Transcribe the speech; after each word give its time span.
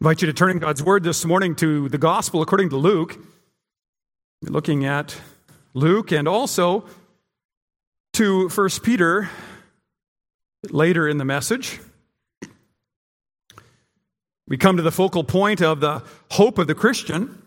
invite 0.00 0.20
you 0.20 0.26
to 0.26 0.32
turn 0.32 0.50
in 0.50 0.58
God's 0.58 0.82
Word 0.82 1.04
this 1.04 1.24
morning 1.24 1.56
to 1.56 1.88
the 1.88 1.96
Gospel 1.96 2.42
according 2.42 2.68
to 2.68 2.76
Luke. 2.76 3.18
We're 4.42 4.50
looking 4.50 4.84
at 4.84 5.18
Luke 5.72 6.12
and 6.12 6.28
also 6.28 6.84
to 8.12 8.50
1 8.50 8.68
Peter 8.82 9.30
later 10.68 11.08
in 11.08 11.16
the 11.16 11.24
message. 11.24 11.80
We 14.46 14.58
come 14.58 14.76
to 14.76 14.82
the 14.82 14.92
focal 14.92 15.24
point 15.24 15.62
of 15.62 15.80
the 15.80 16.02
hope 16.32 16.58
of 16.58 16.66
the 16.66 16.74
Christian. 16.74 17.42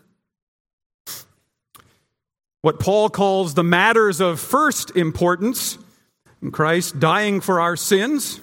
What 2.62 2.80
Paul 2.80 3.10
calls 3.10 3.54
the 3.54 3.62
matters 3.62 4.20
of 4.20 4.40
first 4.40 4.96
importance 4.96 5.78
in 6.42 6.50
Christ 6.50 6.98
dying 6.98 7.40
for 7.40 7.60
our 7.60 7.76
sins, 7.76 8.40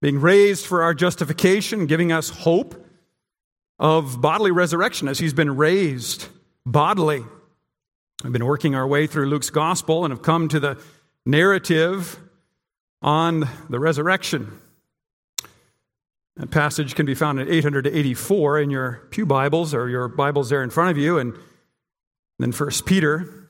being 0.00 0.20
raised 0.20 0.66
for 0.66 0.84
our 0.84 0.94
justification, 0.94 1.86
giving 1.86 2.12
us 2.12 2.30
hope 2.30 2.86
of 3.80 4.20
bodily 4.20 4.52
resurrection 4.52 5.08
as 5.08 5.18
he's 5.18 5.32
been 5.32 5.56
raised 5.56 6.28
bodily. 6.66 7.24
We've 8.22 8.32
been 8.32 8.44
working 8.44 8.74
our 8.74 8.86
way 8.86 9.06
through 9.06 9.24
Luke's 9.26 9.48
gospel 9.48 10.04
and 10.04 10.12
have 10.12 10.20
come 10.22 10.48
to 10.48 10.60
the 10.60 10.78
narrative 11.24 12.18
on 13.00 13.48
the 13.70 13.80
resurrection. 13.80 14.60
That 16.36 16.50
passage 16.50 16.94
can 16.94 17.06
be 17.06 17.14
found 17.14 17.40
in 17.40 17.48
884 17.48 18.60
in 18.60 18.68
your 18.70 19.00
Pew 19.10 19.24
Bibles 19.24 19.74
or 19.74 19.88
your 19.88 20.08
Bibles 20.08 20.50
there 20.50 20.62
in 20.62 20.68
front 20.68 20.90
of 20.90 20.98
you, 20.98 21.16
and 21.18 21.34
then 22.38 22.52
First 22.52 22.84
Peter 22.84 23.48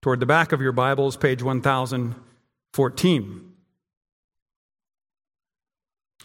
toward 0.00 0.20
the 0.20 0.26
back 0.26 0.52
of 0.52 0.62
your 0.62 0.72
Bibles, 0.72 1.18
page 1.18 1.42
1014 1.42 3.49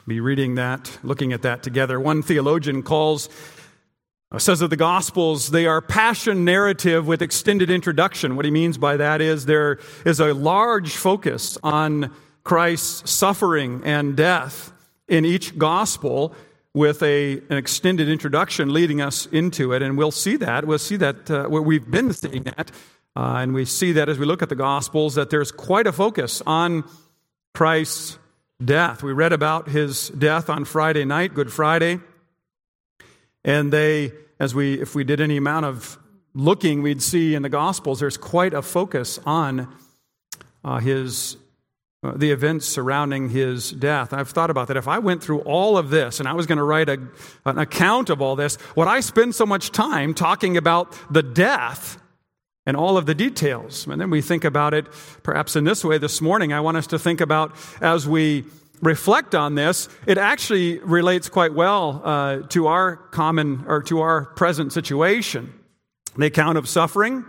be 0.07 0.19
reading 0.19 0.55
that, 0.55 0.99
looking 1.03 1.33
at 1.33 1.41
that 1.41 1.63
together. 1.63 1.99
One 1.99 2.21
theologian 2.21 2.83
calls, 2.83 3.27
uh, 4.31 4.37
says 4.37 4.61
of 4.61 4.69
the 4.69 4.75
Gospels, 4.75 5.49
they 5.49 5.65
are 5.65 5.81
passion 5.81 6.45
narrative 6.45 7.07
with 7.07 7.23
extended 7.23 7.71
introduction. 7.71 8.35
What 8.35 8.45
he 8.45 8.51
means 8.51 8.77
by 8.77 8.97
that 8.97 9.19
is 9.19 9.45
there 9.45 9.79
is 10.05 10.19
a 10.19 10.33
large 10.33 10.95
focus 10.95 11.57
on 11.63 12.13
Christ's 12.43 13.09
suffering 13.09 13.81
and 13.83 14.15
death 14.15 14.71
in 15.07 15.25
each 15.25 15.57
Gospel 15.57 16.35
with 16.75 17.01
a, 17.01 17.41
an 17.49 17.57
extended 17.57 18.07
introduction 18.07 18.71
leading 18.73 19.01
us 19.01 19.25
into 19.27 19.71
it. 19.71 19.81
And 19.81 19.97
we'll 19.97 20.11
see 20.11 20.35
that. 20.35 20.65
We'll 20.65 20.77
see 20.77 20.97
that, 20.97 21.31
uh, 21.31 21.47
we've 21.49 21.89
been 21.89 22.13
seeing 22.13 22.43
that. 22.43 22.69
Uh, 23.15 23.37
and 23.37 23.53
we 23.53 23.65
see 23.65 23.93
that 23.93 24.09
as 24.09 24.19
we 24.19 24.25
look 24.25 24.43
at 24.43 24.49
the 24.49 24.55
Gospels, 24.55 25.15
that 25.15 25.29
there's 25.29 25.51
quite 25.51 25.87
a 25.87 25.91
focus 25.91 26.43
on 26.45 26.83
Christ's 27.53 28.19
death. 28.63 29.03
We 29.03 29.13
read 29.13 29.33
about 29.33 29.69
his 29.69 30.09
death 30.09 30.49
on 30.49 30.65
Friday 30.65 31.05
night, 31.05 31.33
Good 31.33 31.51
Friday. 31.51 31.99
And 33.43 33.71
they, 33.71 34.11
as 34.39 34.55
we, 34.55 34.81
if 34.81 34.95
we 34.95 35.03
did 35.03 35.21
any 35.21 35.37
amount 35.37 35.65
of 35.65 35.97
looking, 36.33 36.81
we'd 36.81 37.01
see 37.01 37.35
in 37.35 37.41
the 37.41 37.49
Gospels 37.49 37.99
there's 37.99 38.17
quite 38.17 38.53
a 38.53 38.61
focus 38.61 39.19
on 39.25 39.73
uh, 40.63 40.79
his 40.79 41.37
uh, 42.03 42.13
the 42.15 42.29
events 42.29 42.67
surrounding 42.67 43.29
his 43.29 43.71
death. 43.71 44.13
I've 44.13 44.29
thought 44.29 44.51
about 44.51 44.67
that. 44.67 44.77
If 44.77 44.87
I 44.87 44.99
went 44.99 45.23
through 45.23 45.39
all 45.39 45.75
of 45.75 45.89
this 45.89 46.19
and 46.19 46.29
I 46.29 46.33
was 46.33 46.45
going 46.45 46.59
to 46.59 46.63
write 46.63 46.87
a, 46.87 46.99
an 47.45 47.57
account 47.57 48.11
of 48.11 48.21
all 48.21 48.35
this, 48.35 48.59
would 48.75 48.87
I 48.87 48.99
spend 48.99 49.33
so 49.33 49.45
much 49.45 49.71
time 49.71 50.13
talking 50.13 50.55
about 50.55 50.95
the 51.09 51.23
death 51.23 51.99
and 52.65 52.75
all 52.75 52.97
of 52.97 53.05
the 53.05 53.15
details. 53.15 53.87
And 53.87 54.01
then 54.01 54.09
we 54.09 54.21
think 54.21 54.43
about 54.43 54.73
it 54.73 54.87
perhaps 55.23 55.55
in 55.55 55.63
this 55.63 55.83
way 55.83 55.97
this 55.97 56.21
morning. 56.21 56.53
I 56.53 56.59
want 56.59 56.77
us 56.77 56.87
to 56.87 56.99
think 56.99 57.21
about 57.21 57.55
as 57.81 58.07
we 58.07 58.45
reflect 58.81 59.35
on 59.35 59.55
this, 59.55 59.87
it 60.05 60.17
actually 60.17 60.79
relates 60.79 61.29
quite 61.29 61.53
well 61.53 62.01
uh, 62.03 62.37
to 62.49 62.67
our 62.67 62.95
common 62.95 63.63
or 63.67 63.81
to 63.83 64.01
our 64.01 64.25
present 64.25 64.73
situation. 64.73 65.53
The 66.17 66.27
account 66.27 66.57
of 66.57 66.67
suffering, 66.67 67.25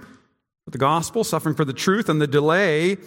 the 0.67 0.79
gospel, 0.79 1.25
suffering 1.25 1.55
for 1.55 1.65
the 1.65 1.73
truth, 1.73 2.09
and 2.09 2.21
the 2.21 2.27
delay 2.27 2.99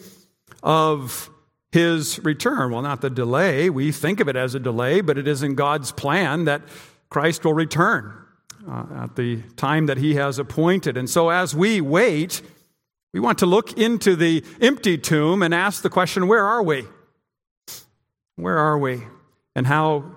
of 0.63 1.29
his 1.71 2.19
return. 2.23 2.71
Well, 2.71 2.81
not 2.81 3.01
the 3.01 3.09
delay. 3.09 3.69
We 3.69 3.91
think 3.91 4.19
of 4.19 4.27
it 4.27 4.35
as 4.35 4.55
a 4.55 4.59
delay, 4.59 5.01
but 5.01 5.17
it 5.17 5.27
is 5.27 5.43
in 5.43 5.55
God's 5.55 5.91
plan 5.91 6.45
that 6.45 6.61
Christ 7.09 7.45
will 7.45 7.53
return 7.53 8.13
uh, 8.69 9.03
at 9.03 9.15
the 9.15 9.41
time 9.55 9.87
that 9.87 9.97
He 9.97 10.15
has 10.15 10.37
appointed. 10.37 10.97
And 10.97 11.09
so, 11.09 11.29
as 11.29 11.55
we 11.55 11.81
wait, 11.81 12.41
we 13.13 13.19
want 13.19 13.39
to 13.39 13.45
look 13.45 13.77
into 13.77 14.15
the 14.15 14.43
empty 14.61 14.97
tomb 14.97 15.41
and 15.41 15.53
ask 15.53 15.81
the 15.81 15.89
question 15.89 16.27
where 16.27 16.45
are 16.45 16.61
we? 16.61 16.85
Where 18.35 18.57
are 18.57 18.77
we? 18.77 19.01
And 19.55 19.65
how 19.65 20.15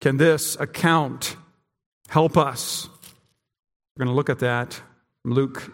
can 0.00 0.16
this 0.16 0.56
account 0.56 1.36
help 2.08 2.36
us? 2.36 2.88
We're 3.96 4.04
going 4.04 4.12
to 4.12 4.16
look 4.16 4.28
at 4.28 4.40
that 4.40 4.80
Luke 5.24 5.72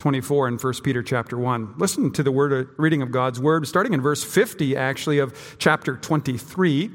24 0.00 0.48
and 0.48 0.62
1 0.62 0.74
Peter 0.82 1.02
chapter 1.02 1.38
1. 1.38 1.74
Listen 1.78 2.12
to 2.12 2.22
the 2.22 2.32
word 2.32 2.68
reading 2.76 3.02
of 3.02 3.10
God's 3.10 3.40
word 3.40 3.66
starting 3.68 3.92
in 3.92 4.00
verse 4.00 4.24
50 4.24 4.76
actually 4.76 5.18
of 5.18 5.56
chapter 5.58 5.96
23. 5.96 6.90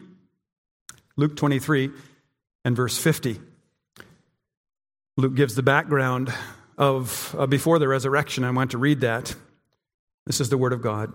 Luke 1.16 1.36
23 1.36 1.92
and 2.66 2.76
verse 2.76 2.98
50. 2.98 3.40
Luke 5.18 5.36
gives 5.36 5.56
the 5.56 5.64
background 5.64 6.34
of 6.78 7.34
uh, 7.38 7.46
before 7.46 7.80
the 7.80 7.88
resurrection. 7.88 8.44
I 8.44 8.52
want 8.52 8.72
to 8.72 8.78
read 8.78 9.00
that. 9.02 9.34
This 10.26 10.42
is 10.42 10.50
the 10.50 10.58
Word 10.58 10.74
of 10.74 10.82
God. 10.82 11.14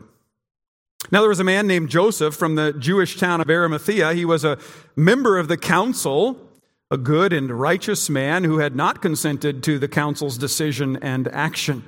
Now, 1.11 1.21
there 1.21 1.29
was 1.29 1.41
a 1.41 1.45
man 1.45 1.67
named 1.67 1.91
Joseph 1.91 2.35
from 2.35 2.55
the 2.55 2.73
Jewish 2.73 3.19
town 3.19 3.41
of 3.41 3.51
Arimathea. 3.51 4.15
He 4.15 4.25
was 4.25 4.45
a 4.45 4.59
member 4.97 5.39
of 5.39 5.49
the 5.49 5.57
council, 5.57 6.49
a 6.91 6.97
good 6.97 7.33
and 7.33 7.51
righteous 7.51 8.09
man 8.09 8.45
who 8.45 8.59
had 8.59 8.75
not 8.75 9.03
consented 9.03 9.63
to 9.65 9.79
the 9.79 9.89
council's 9.89 10.39
decision 10.39 10.97
and 11.03 11.29
action 11.29 11.85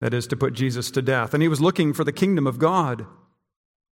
that 0.00 0.12
is, 0.12 0.26
to 0.26 0.36
put 0.36 0.52
Jesus 0.52 0.90
to 0.90 1.00
death. 1.00 1.32
And 1.32 1.42
he 1.42 1.48
was 1.48 1.60
looking 1.60 1.92
for 1.92 2.02
the 2.02 2.12
kingdom 2.12 2.44
of 2.44 2.58
God. 2.58 3.06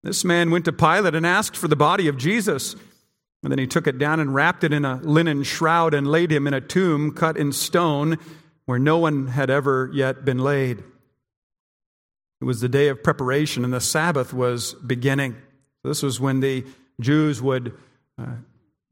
This 0.03 0.25
man 0.25 0.51
went 0.51 0.65
to 0.65 0.73
Pilate 0.73 1.15
and 1.15 1.25
asked 1.25 1.57
for 1.57 1.69
the 1.69 1.77
body 1.77 2.09
of 2.09 2.17
Jesus. 2.17 2.75
And 3.43 3.51
then 3.51 3.59
he 3.59 3.67
took 3.67 3.87
it 3.87 3.99
down 3.99 4.21
and 4.21 4.35
wrapped 4.35 4.65
it 4.65 4.73
in 4.73 4.85
a 4.85 4.97
linen 4.97 5.43
shroud 5.43 5.95
and 5.95 6.07
laid 6.07 6.31
him 6.31 6.47
in 6.47 6.55
a 6.55 6.61
tomb 6.61 7.13
cut 7.13 7.37
in 7.37 7.53
stone 7.53 8.19
where 8.67 8.79
no 8.79 8.99
one 8.99 9.29
had 9.29 9.51
ever 9.51 9.91
yet 9.93 10.25
been 10.25 10.39
laid. 10.39 10.85
It 12.41 12.45
was 12.45 12.61
the 12.61 12.69
day 12.69 12.89
of 12.89 13.03
preparation, 13.03 13.65
and 13.65 13.73
the 13.73 13.81
Sabbath 13.81 14.33
was 14.33 14.75
beginning. 14.75 15.37
This 15.85 16.03
was 16.03 16.21
when 16.21 16.41
the 16.41 16.65
Jews 17.01 17.41
would 17.43 17.75
uh, 18.19 18.37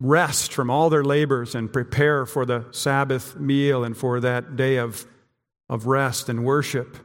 rest 0.00 0.52
from 0.52 0.70
all 0.70 0.90
their 0.90 1.04
labors 1.04 1.54
and 1.54 1.72
prepare 1.72 2.26
for 2.26 2.46
the 2.46 2.66
Sabbath 2.70 3.36
meal 3.36 3.84
and 3.84 3.96
for 3.96 4.20
that 4.20 4.56
day 4.56 4.76
of, 4.76 5.06
of 5.68 5.86
rest 5.86 6.28
and 6.28 6.44
worship. 6.44 6.96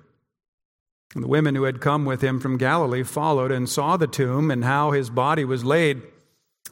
And 1.16 1.24
the 1.24 1.28
women 1.28 1.56
who 1.56 1.64
had 1.64 1.82
come 1.82 2.06
with 2.06 2.22
him 2.22 2.40
from 2.40 2.58
Galilee 2.58 3.04
followed 3.04 3.52
and 3.52 3.70
saw 3.70 3.98
the 3.98 4.08
tomb 4.08 4.50
and 4.50 4.64
how 4.64 4.92
his 4.92 5.10
body 5.10 5.46
was 5.46 5.64
laid. 5.64 6.02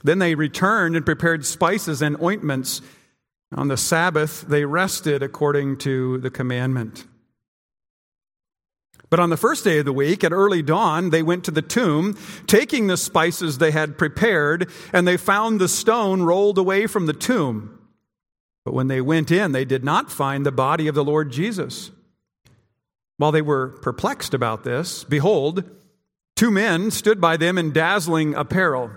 Then 0.03 0.19
they 0.19 0.35
returned 0.35 0.95
and 0.95 1.05
prepared 1.05 1.45
spices 1.45 2.01
and 2.01 2.21
ointments. 2.21 2.81
On 3.53 3.67
the 3.67 3.77
Sabbath, 3.77 4.41
they 4.41 4.65
rested 4.65 5.21
according 5.21 5.77
to 5.79 6.17
the 6.19 6.31
commandment. 6.31 7.05
But 9.09 9.19
on 9.19 9.29
the 9.29 9.37
first 9.37 9.65
day 9.65 9.79
of 9.79 9.85
the 9.85 9.91
week, 9.91 10.23
at 10.23 10.31
early 10.31 10.61
dawn, 10.61 11.09
they 11.09 11.21
went 11.21 11.43
to 11.43 11.51
the 11.51 11.61
tomb, 11.61 12.17
taking 12.47 12.87
the 12.87 12.95
spices 12.95 13.57
they 13.57 13.71
had 13.71 13.97
prepared, 13.97 14.71
and 14.93 15.05
they 15.05 15.17
found 15.17 15.59
the 15.59 15.67
stone 15.67 16.23
rolled 16.23 16.57
away 16.57 16.87
from 16.87 17.07
the 17.07 17.13
tomb. 17.13 17.77
But 18.63 18.73
when 18.73 18.87
they 18.87 19.01
went 19.01 19.29
in, 19.29 19.51
they 19.51 19.65
did 19.65 19.83
not 19.83 20.09
find 20.09 20.45
the 20.45 20.51
body 20.51 20.87
of 20.87 20.95
the 20.95 21.03
Lord 21.03 21.29
Jesus. 21.29 21.91
While 23.17 23.33
they 23.33 23.41
were 23.41 23.67
perplexed 23.81 24.33
about 24.33 24.63
this, 24.63 25.03
behold, 25.03 25.69
two 26.37 26.49
men 26.49 26.89
stood 26.89 27.19
by 27.19 27.35
them 27.35 27.57
in 27.57 27.73
dazzling 27.73 28.33
apparel. 28.33 28.91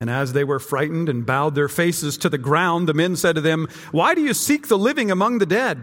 And 0.00 0.08
as 0.08 0.32
they 0.32 0.44
were 0.44 0.58
frightened 0.58 1.08
and 1.08 1.26
bowed 1.26 1.54
their 1.54 1.68
faces 1.68 2.16
to 2.18 2.30
the 2.30 2.38
ground, 2.38 2.88
the 2.88 2.94
men 2.94 3.16
said 3.16 3.34
to 3.34 3.40
them, 3.40 3.68
Why 3.92 4.14
do 4.14 4.22
you 4.22 4.32
seek 4.32 4.68
the 4.68 4.78
living 4.78 5.10
among 5.10 5.38
the 5.38 5.46
dead? 5.46 5.82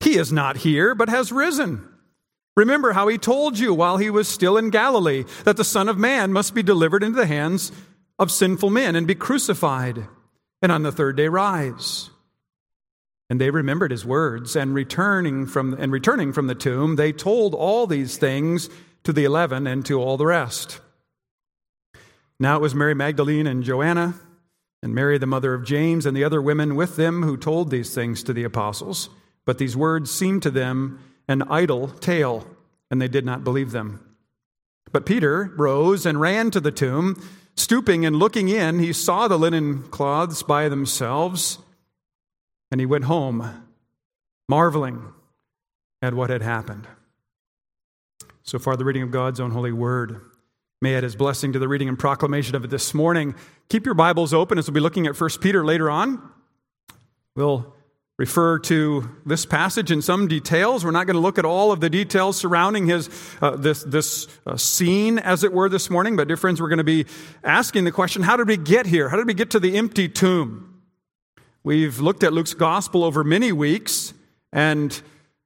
He 0.00 0.16
is 0.16 0.32
not 0.32 0.58
here, 0.58 0.94
but 0.94 1.08
has 1.08 1.30
risen. 1.30 1.88
Remember 2.56 2.92
how 2.92 3.06
he 3.06 3.18
told 3.18 3.58
you 3.58 3.72
while 3.72 3.98
he 3.98 4.10
was 4.10 4.26
still 4.26 4.56
in 4.56 4.70
Galilee 4.70 5.24
that 5.44 5.56
the 5.56 5.64
Son 5.64 5.88
of 5.88 5.98
Man 5.98 6.32
must 6.32 6.54
be 6.54 6.62
delivered 6.62 7.02
into 7.02 7.18
the 7.18 7.26
hands 7.26 7.70
of 8.18 8.32
sinful 8.32 8.70
men 8.70 8.96
and 8.96 9.06
be 9.06 9.14
crucified, 9.14 10.06
and 10.62 10.72
on 10.72 10.82
the 10.82 10.92
third 10.92 11.16
day 11.16 11.28
rise. 11.28 12.10
And 13.28 13.40
they 13.40 13.50
remembered 13.50 13.90
his 13.90 14.06
words, 14.06 14.56
and 14.56 14.74
returning 14.74 15.46
from, 15.46 15.74
and 15.74 15.92
returning 15.92 16.32
from 16.32 16.46
the 16.46 16.54
tomb, 16.54 16.96
they 16.96 17.12
told 17.12 17.54
all 17.54 17.86
these 17.86 18.16
things 18.16 18.70
to 19.04 19.12
the 19.12 19.24
eleven 19.24 19.66
and 19.66 19.84
to 19.86 20.00
all 20.00 20.16
the 20.16 20.26
rest. 20.26 20.80
Now 22.38 22.56
it 22.56 22.62
was 22.62 22.74
Mary 22.74 22.94
Magdalene 22.94 23.46
and 23.46 23.62
Joanna, 23.62 24.14
and 24.82 24.94
Mary, 24.94 25.18
the 25.18 25.26
mother 25.26 25.54
of 25.54 25.64
James, 25.64 26.06
and 26.06 26.16
the 26.16 26.24
other 26.24 26.40
women 26.40 26.76
with 26.76 26.96
them 26.96 27.22
who 27.22 27.36
told 27.36 27.70
these 27.70 27.94
things 27.94 28.22
to 28.22 28.32
the 28.32 28.44
apostles. 28.44 29.08
But 29.44 29.58
these 29.58 29.76
words 29.76 30.10
seemed 30.10 30.42
to 30.42 30.50
them 30.50 31.00
an 31.28 31.42
idle 31.44 31.88
tale, 31.88 32.46
and 32.90 33.00
they 33.00 33.08
did 33.08 33.24
not 33.24 33.42
believe 33.42 33.72
them. 33.72 34.00
But 34.92 35.06
Peter 35.06 35.52
rose 35.56 36.04
and 36.06 36.20
ran 36.20 36.50
to 36.50 36.60
the 36.60 36.70
tomb. 36.70 37.20
stooping 37.56 38.04
and 38.04 38.16
looking 38.16 38.48
in, 38.48 38.78
he 38.78 38.92
saw 38.92 39.26
the 39.28 39.38
linen 39.38 39.82
cloths 39.84 40.42
by 40.42 40.68
themselves, 40.68 41.58
and 42.70 42.80
he 42.80 42.86
went 42.86 43.04
home, 43.04 43.64
marveling 44.48 45.12
at 46.02 46.14
what 46.14 46.30
had 46.30 46.42
happened. 46.42 46.86
So 48.42 48.58
far, 48.58 48.76
the 48.76 48.84
reading 48.84 49.02
of 49.02 49.10
God's 49.10 49.40
own 49.40 49.50
holy 49.50 49.72
word. 49.72 50.20
May 50.82 50.94
it 50.94 51.04
his 51.04 51.16
blessing 51.16 51.54
to 51.54 51.58
the 51.58 51.68
reading 51.68 51.88
and 51.88 51.98
proclamation 51.98 52.54
of 52.54 52.62
it 52.62 52.68
this 52.68 52.92
morning. 52.92 53.34
Keep 53.70 53.86
your 53.86 53.94
Bibles 53.94 54.34
open 54.34 54.58
as 54.58 54.68
we'll 54.68 54.74
be 54.74 54.80
looking 54.80 55.06
at 55.06 55.18
1 55.18 55.30
Peter 55.40 55.64
later 55.64 55.90
on. 55.90 56.20
We'll 57.34 57.74
refer 58.18 58.58
to 58.58 59.08
this 59.24 59.46
passage 59.46 59.90
in 59.90 60.02
some 60.02 60.28
details. 60.28 60.84
We're 60.84 60.90
not 60.90 61.06
going 61.06 61.14
to 61.14 61.20
look 61.20 61.38
at 61.38 61.46
all 61.46 61.72
of 61.72 61.80
the 61.80 61.88
details 61.88 62.36
surrounding 62.36 62.86
his 62.86 63.08
uh, 63.40 63.56
this 63.56 63.84
this 63.84 64.28
uh, 64.46 64.58
scene, 64.58 65.18
as 65.18 65.44
it 65.44 65.52
were, 65.54 65.70
this 65.70 65.88
morning. 65.88 66.14
But, 66.14 66.28
dear 66.28 66.36
friends, 66.36 66.60
we're 66.60 66.68
going 66.68 66.76
to 66.76 66.84
be 66.84 67.06
asking 67.42 67.84
the 67.84 67.92
question: 67.92 68.20
How 68.20 68.36
did 68.36 68.46
we 68.46 68.58
get 68.58 68.84
here? 68.84 69.08
How 69.08 69.16
did 69.16 69.26
we 69.26 69.34
get 69.34 69.48
to 69.52 69.60
the 69.60 69.78
empty 69.78 70.10
tomb? 70.10 70.82
We've 71.64 72.00
looked 72.00 72.22
at 72.22 72.34
Luke's 72.34 72.52
gospel 72.52 73.02
over 73.02 73.24
many 73.24 73.50
weeks, 73.50 74.12
and 74.52 75.00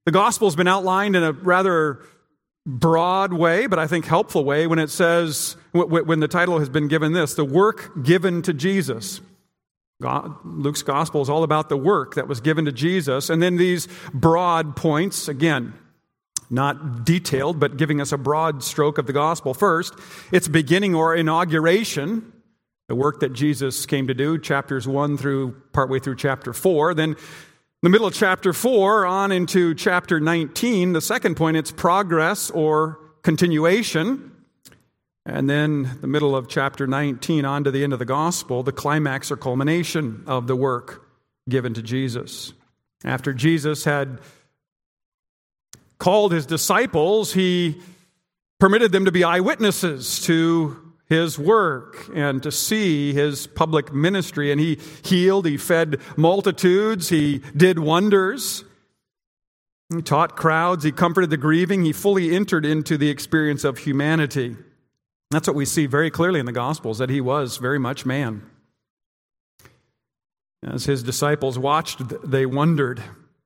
the 0.06 0.12
gospel 0.12 0.48
has 0.48 0.56
been 0.56 0.68
outlined 0.68 1.14
in 1.14 1.22
a 1.22 1.30
rather 1.30 2.00
broad 2.78 3.32
way, 3.32 3.67
but 3.67 3.78
I 3.78 3.87
think 3.87 4.05
helpful 4.05 4.44
way 4.44 4.67
when 4.67 4.78
it 4.78 4.90
says 4.90 5.56
when 5.72 6.20
the 6.20 6.28
title 6.28 6.58
has 6.58 6.69
been 6.69 6.88
given 6.88 7.12
this: 7.12 7.34
the 7.34 7.44
work 7.44 8.02
given 8.02 8.43
to 8.43 8.52
Jesus. 8.52 9.20
God, 10.02 10.34
Luke's 10.44 10.82
gospel 10.82 11.20
is 11.20 11.28
all 11.28 11.43
about 11.43 11.69
the 11.69 11.76
work 11.76 12.14
that 12.14 12.26
was 12.26 12.40
given 12.40 12.64
to 12.64 12.72
Jesus. 12.72 13.28
And 13.28 13.43
then 13.43 13.56
these 13.56 13.87
broad 14.14 14.75
points, 14.75 15.28
again, 15.28 15.75
not 16.49 17.05
detailed, 17.05 17.61
but 17.61 17.76
giving 17.76 18.00
us 18.00 18.11
a 18.11 18.17
broad 18.17 18.64
stroke 18.64 18.96
of 18.96 19.06
the 19.06 19.12
gospel. 19.12 19.52
First, 19.52 19.94
its 20.32 20.49
beginning 20.49 20.94
or 20.94 21.14
inauguration, 21.14 22.32
the 22.88 22.94
work 22.94 23.20
that 23.20 23.34
Jesus 23.34 23.84
came 23.84 24.06
to 24.06 24.14
do, 24.14 24.38
chapters 24.38 24.88
1 24.88 25.19
through 25.19 25.55
partway 25.73 25.99
through 25.99 26.16
chapter 26.16 26.55
4. 26.55 26.94
Then, 26.94 27.16
the 27.82 27.88
middle 27.88 28.06
of 28.06 28.12
chapter 28.12 28.52
4 28.52 29.06
on 29.06 29.32
into 29.32 29.74
chapter 29.74 30.20
19, 30.20 30.92
the 30.92 31.00
second 31.00 31.36
point, 31.36 31.56
its 31.56 31.70
progress 31.70 32.50
or 32.50 32.98
continuation. 33.22 34.32
And 35.24 35.48
then 35.48 35.98
the 36.00 36.06
middle 36.06 36.36
of 36.36 36.48
chapter 36.48 36.86
19 36.86 37.44
on 37.44 37.64
to 37.64 37.70
the 37.70 37.82
end 37.82 37.92
of 37.92 37.98
the 37.98 38.04
gospel, 38.04 38.62
the 38.62 38.72
climax 38.72 39.30
or 39.30 39.36
culmination 39.36 40.24
of 40.26 40.46
the 40.46 40.56
work 40.56 41.06
given 41.48 41.72
to 41.74 41.82
Jesus. 41.82 42.52
After 43.02 43.32
Jesus 43.32 43.84
had 43.84 44.20
called 45.98 46.32
his 46.32 46.44
disciples, 46.44 47.32
he 47.32 47.80
permitted 48.58 48.92
them 48.92 49.06
to 49.06 49.12
be 49.12 49.24
eyewitnesses 49.24 50.20
to 50.22 50.89
his 51.10 51.38
work 51.38 52.08
and 52.14 52.42
to 52.42 52.50
see 52.50 53.12
his 53.12 53.48
public 53.48 53.92
ministry. 53.92 54.50
And 54.50 54.60
he 54.60 54.78
healed, 55.04 55.44
he 55.44 55.58
fed 55.58 56.00
multitudes, 56.16 57.10
he 57.10 57.42
did 57.54 57.80
wonders. 57.80 58.64
He 59.92 60.02
taught 60.02 60.36
crowds, 60.36 60.84
he 60.84 60.92
comforted 60.92 61.30
the 61.30 61.36
grieving, 61.36 61.84
he 61.84 61.92
fully 61.92 62.34
entered 62.34 62.64
into 62.64 62.96
the 62.96 63.10
experience 63.10 63.64
of 63.64 63.78
humanity. 63.78 64.56
That's 65.32 65.48
what 65.48 65.56
we 65.56 65.64
see 65.64 65.86
very 65.86 66.10
clearly 66.12 66.38
in 66.38 66.46
the 66.46 66.52
Gospels, 66.52 66.98
that 66.98 67.10
he 67.10 67.20
was 67.20 67.56
very 67.56 67.78
much 67.78 68.06
man. 68.06 68.48
As 70.62 70.84
his 70.84 71.02
disciples 71.02 71.58
watched, 71.58 72.02
they 72.28 72.46
wondered. 72.46 73.02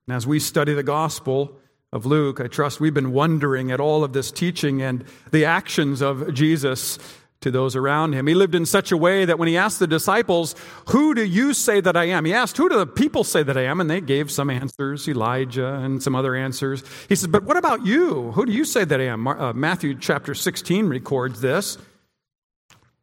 And 0.06 0.14
as 0.14 0.26
we 0.26 0.38
study 0.38 0.74
the 0.74 0.82
Gospel 0.82 1.56
of 1.94 2.04
Luke, 2.04 2.40
I 2.40 2.48
trust 2.48 2.78
we've 2.78 2.92
been 2.92 3.12
wondering 3.12 3.70
at 3.70 3.80
all 3.80 4.04
of 4.04 4.12
this 4.12 4.30
teaching 4.30 4.82
and 4.82 5.04
the 5.30 5.46
actions 5.46 6.02
of 6.02 6.34
Jesus 6.34 6.98
to 7.44 7.50
those 7.50 7.76
around 7.76 8.14
him. 8.14 8.26
He 8.26 8.34
lived 8.34 8.54
in 8.54 8.66
such 8.66 8.90
a 8.90 8.96
way 8.96 9.26
that 9.26 9.38
when 9.38 9.48
he 9.48 9.56
asked 9.56 9.78
the 9.78 9.86
disciples, 9.86 10.54
Who 10.88 11.14
do 11.14 11.22
you 11.22 11.52
say 11.54 11.80
that 11.80 11.96
I 11.96 12.04
am? 12.04 12.24
He 12.24 12.32
asked, 12.32 12.56
Who 12.56 12.70
do 12.70 12.78
the 12.78 12.86
people 12.86 13.22
say 13.22 13.42
that 13.42 13.56
I 13.56 13.64
am? 13.64 13.80
And 13.80 13.88
they 13.88 14.00
gave 14.00 14.30
some 14.30 14.48
answers, 14.48 15.06
Elijah 15.06 15.74
and 15.74 16.02
some 16.02 16.16
other 16.16 16.34
answers. 16.34 16.82
He 17.08 17.14
said, 17.14 17.30
But 17.30 17.44
what 17.44 17.58
about 17.58 17.86
you? 17.86 18.32
Who 18.32 18.46
do 18.46 18.52
you 18.52 18.64
say 18.64 18.84
that 18.84 19.00
I 19.00 19.04
am? 19.04 19.28
Uh, 19.28 19.52
Matthew 19.52 19.94
chapter 19.94 20.34
16 20.34 20.86
records 20.88 21.42
this. 21.42 21.78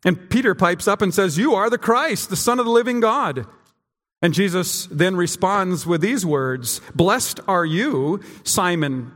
And 0.04 0.30
Peter 0.32 0.56
pipes 0.56 0.88
up 0.88 1.04
and 1.04 1.14
says, 1.14 1.38
You 1.38 1.54
are 1.54 1.70
the 1.70 1.78
Christ, 1.78 2.30
the 2.30 2.36
Son 2.36 2.60
of 2.60 2.66
the 2.66 2.72
living 2.72 3.00
God. 3.00 3.46
And 4.24 4.34
Jesus 4.34 4.88
then 4.88 5.16
responds 5.16 5.86
with 5.86 6.02
these 6.02 6.26
words 6.26 6.82
Blessed 6.96 7.40
are 7.48 7.66
you, 7.66 8.22
Simon 8.44 9.12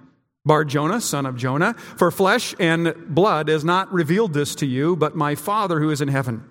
Bar 0.45 0.63
Jonah, 0.65 1.01
son 1.01 1.25
of 1.25 1.35
Jonah, 1.35 1.73
for 1.73 2.11
flesh 2.11 2.53
and 2.59 2.93
blood 3.07 3.47
has 3.47 3.65
not 3.65 3.91
revealed 3.91 4.33
this 4.33 4.53
to 4.55 4.65
you, 4.65 4.95
but 4.95 5.15
my 5.15 5.33
Father 5.35 5.79
who 5.79 5.89
is 5.89 6.01
in 6.01 6.07
heaven. 6.07 6.47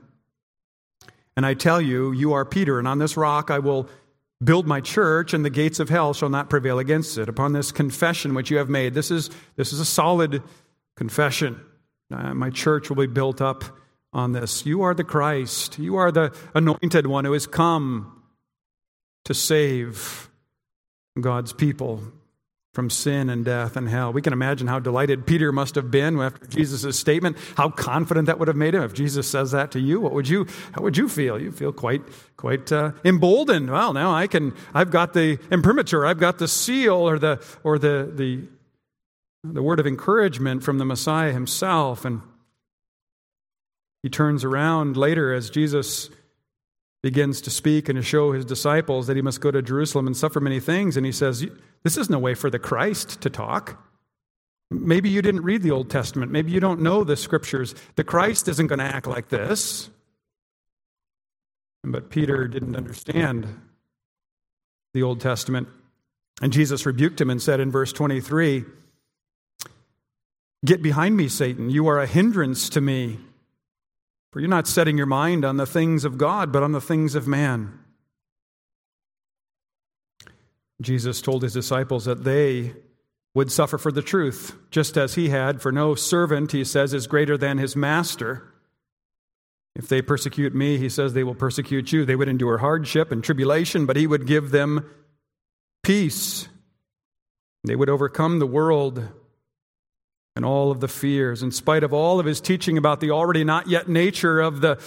And 1.37 1.47
I 1.47 1.55
tell 1.55 1.81
you, 1.81 2.13
you 2.13 2.33
are 2.33 2.45
Peter, 2.45 2.79
and 2.79 2.89
on 2.89 2.99
this 2.99 3.17
rock 3.17 3.51
I 3.51 3.61
will 3.61 3.89
build 4.43 4.67
my 4.67 4.81
church, 4.81 5.33
and 5.33 5.45
the 5.45 5.51
gates 5.51 5.79
of 5.79 5.89
hell 5.89 6.13
shall 6.13 6.29
not 6.29 6.51
prevail 6.51 6.79
against 6.79 7.19
it. 7.19 7.29
Upon 7.29 7.53
this 7.53 7.71
confession 7.71 8.35
which 8.35 8.51
you 8.51 8.59
have 8.59 8.69
made, 8.69 8.95
this 8.95 9.11
is, 9.11 9.31
this 9.57 9.73
is 9.73 9.81
a 9.81 9.85
solid 9.85 10.43
confession. 10.97 11.61
Uh, 12.13 12.35
my 12.35 12.51
church 12.51 12.89
will 12.89 12.97
be 12.97 13.07
built 13.07 13.41
up 13.41 13.65
on 14.13 14.33
this. 14.33 14.67
You 14.67 14.83
are 14.83 14.95
the 14.95 15.05
Christ, 15.05 15.79
you 15.79 15.97
are 15.97 16.11
the 16.11 16.35
anointed 16.55 17.07
one 17.07 17.25
who 17.25 17.33
has 17.33 17.47
come 17.47 18.23
to 19.25 19.35
save 19.35 20.31
God's 21.21 21.53
people 21.53 22.03
from 22.75 22.91
sin 22.91 23.31
and 23.31 23.45
death 23.45 23.77
and 23.77 23.89
hell. 23.89 24.13
We 24.13 24.21
can 24.21 24.33
imagine 24.33 24.67
how 24.67 24.81
delighted 24.81 25.27
Peter 25.27 25.53
must 25.53 25.77
have 25.77 25.93
been 25.93 26.19
after 26.21 26.45
Jesus' 26.49 26.99
statement, 26.99 27.37
how 27.57 27.71
confident 27.71 28.27
that 28.27 28.41
would 28.41 28.49
have 28.49 28.57
made 28.57 28.75
him. 28.75 28.83
If 28.83 28.93
Jesus 28.93 29.29
says 29.29 29.53
that 29.53 29.71
to 29.71 29.81
you, 29.81 30.01
what 30.01 30.13
would 30.13 30.29
you, 30.29 30.49
how 30.73 30.83
would 30.83 30.97
you 30.97 31.09
feel? 31.09 31.41
You 31.41 31.53
feel 31.53 31.73
quite, 31.73 32.03
quite 32.37 32.73
uh, 32.73 32.91
emboldened. 33.05 33.71
Well, 33.71 33.93
now 33.93 34.13
I 34.13 34.27
can, 34.27 34.53
I've 34.75 34.91
got 34.91 35.13
the 35.13 35.39
imprimatur, 35.53 36.05
I've 36.05 36.19
got 36.19 36.39
the 36.39 36.49
seal 36.49 36.97
or 36.97 37.17
the, 37.17 37.41
or 37.63 37.79
the, 37.79 38.11
the, 38.13 38.41
the 39.45 39.63
word 39.63 39.79
of 39.79 39.87
encouragement 39.87 40.65
from 40.65 40.79
the 40.79 40.85
Messiah 40.85 41.33
himself. 41.33 42.05
And 42.05 42.23
he 44.03 44.11
turns 44.11 44.43
around 44.43 44.97
later 44.97 45.33
as 45.33 45.49
Jesus 45.49 46.11
begins 47.05 47.43
to 47.43 47.51
speak 47.51 47.91
and 47.91 47.99
to 47.99 48.03
show 48.03 48.33
his 48.33 48.47
disciples 48.47 49.09
that 49.09 49.15
he 49.15 49.21
must 49.21 49.43
go 49.43 49.51
to 49.51 49.61
Jerusalem 49.61 50.07
and 50.07 50.17
suffer 50.17 50.41
many 50.41 50.59
things. 50.59 50.97
And 50.97 51.05
he 51.05 51.13
says, 51.13 51.47
This 51.83 51.99
is 51.99 52.09
no 52.09 52.19
way 52.19 52.33
for 52.33 52.49
the 52.49 52.59
Christ 52.59 53.21
to 53.21 53.29
talk. 53.29 53.79
Maybe 54.71 55.11
you 55.11 55.21
didn't 55.21 55.43
read 55.43 55.63
the 55.63 55.71
Old 55.71 55.91
Testament. 55.91 56.33
Maybe 56.33 56.51
you 56.51 56.61
don't 56.61 56.81
know 56.81 57.05
the 57.05 57.15
scriptures. 57.15 57.75
The 57.97 58.05
Christ 58.05 58.49
isn't 58.49 58.69
going 58.69 58.79
to 58.79 58.87
act 58.87 59.07
like 59.07 59.29
this. 59.29 59.91
But 61.83 62.09
Peter 62.09 62.49
didn't 62.49 62.75
understand 62.75 63.61
the 64.95 65.03
Old 65.03 65.21
Testament. 65.21 65.69
And 66.41 66.55
Jesus 66.55 66.87
rebuked 66.87 67.21
him 67.21 67.29
and 67.29 67.41
said 67.41 67.61
in 67.61 67.71
verse 67.71 67.93
23 67.93 68.65
Get 70.65 70.81
behind 70.81 71.19
me, 71.19 71.29
Satan. 71.29 71.69
You 71.69 71.87
are 71.87 72.01
a 72.01 72.07
hindrance 72.07 72.71
to 72.71 72.81
me. 72.81 73.19
For 74.35 74.41
you're 74.41 74.49
not 74.49 74.67
setting 74.67 74.97
your 74.97 75.07
mind 75.07 75.45
on 75.45 75.59
the 75.59 75.65
things 75.65 76.05
of 76.05 76.19
God, 76.19 76.51
but 76.51 76.65
on 76.65 76.73
the 76.73 76.81
things 76.81 77.15
of 77.15 77.29
man. 77.29 77.79
Jesus 80.83 81.23
told 81.23 81.45
his 81.45 81.53
disciples 81.53 82.07
that 82.07 82.25
they 82.25 82.75
would 83.33 83.53
suffer 83.53 83.79
for 83.79 83.93
the 83.93 84.03
truth, 84.03 84.57
just 84.73 84.97
as 84.97 85.15
he 85.15 85.29
had. 85.29 85.63
For 85.63 85.71
no 85.71 85.95
servant, 85.95 86.51
he 86.51 86.65
says, 86.65 86.93
is 86.93 87.07
greater 87.07 87.39
than 87.39 87.59
his 87.59 87.77
master. 87.77 88.53
If 89.77 89.87
they 89.87 90.03
persecute 90.03 90.53
me, 90.53 90.79
he 90.79 90.89
says, 90.89 91.13
they 91.13 91.23
will 91.23 91.37
persecute 91.37 91.93
you. 91.93 92.05
They 92.05 92.17
would 92.17 92.29
endure 92.29 92.59
hardship 92.59 93.13
and 93.13 93.23
tribulation, 93.23 93.87
but 93.87 93.95
he 93.95 94.09
would 94.09 94.27
give 94.27 94.51
them 94.51 94.91
peace. 95.85 96.49
They 97.63 97.77
would 97.77 97.89
overcome 97.89 98.41
the 98.41 98.49
world 98.49 99.11
and 100.37 100.45
all 100.45 100.71
of 100.71 100.81
the 100.81 100.89
fears, 100.89 101.43
in 101.43 101.51
spite 101.51 101.85
of 101.85 101.93
all 101.93 102.19
of 102.19 102.27
his 102.27 102.41
teaching 102.41 102.77
about 102.77 103.01
the 103.01 103.11
already 103.11 103.45
not 103.45 103.69
yet 103.69 103.89
nature 103.89 104.41
of 104.41 104.61
the, 104.61 104.79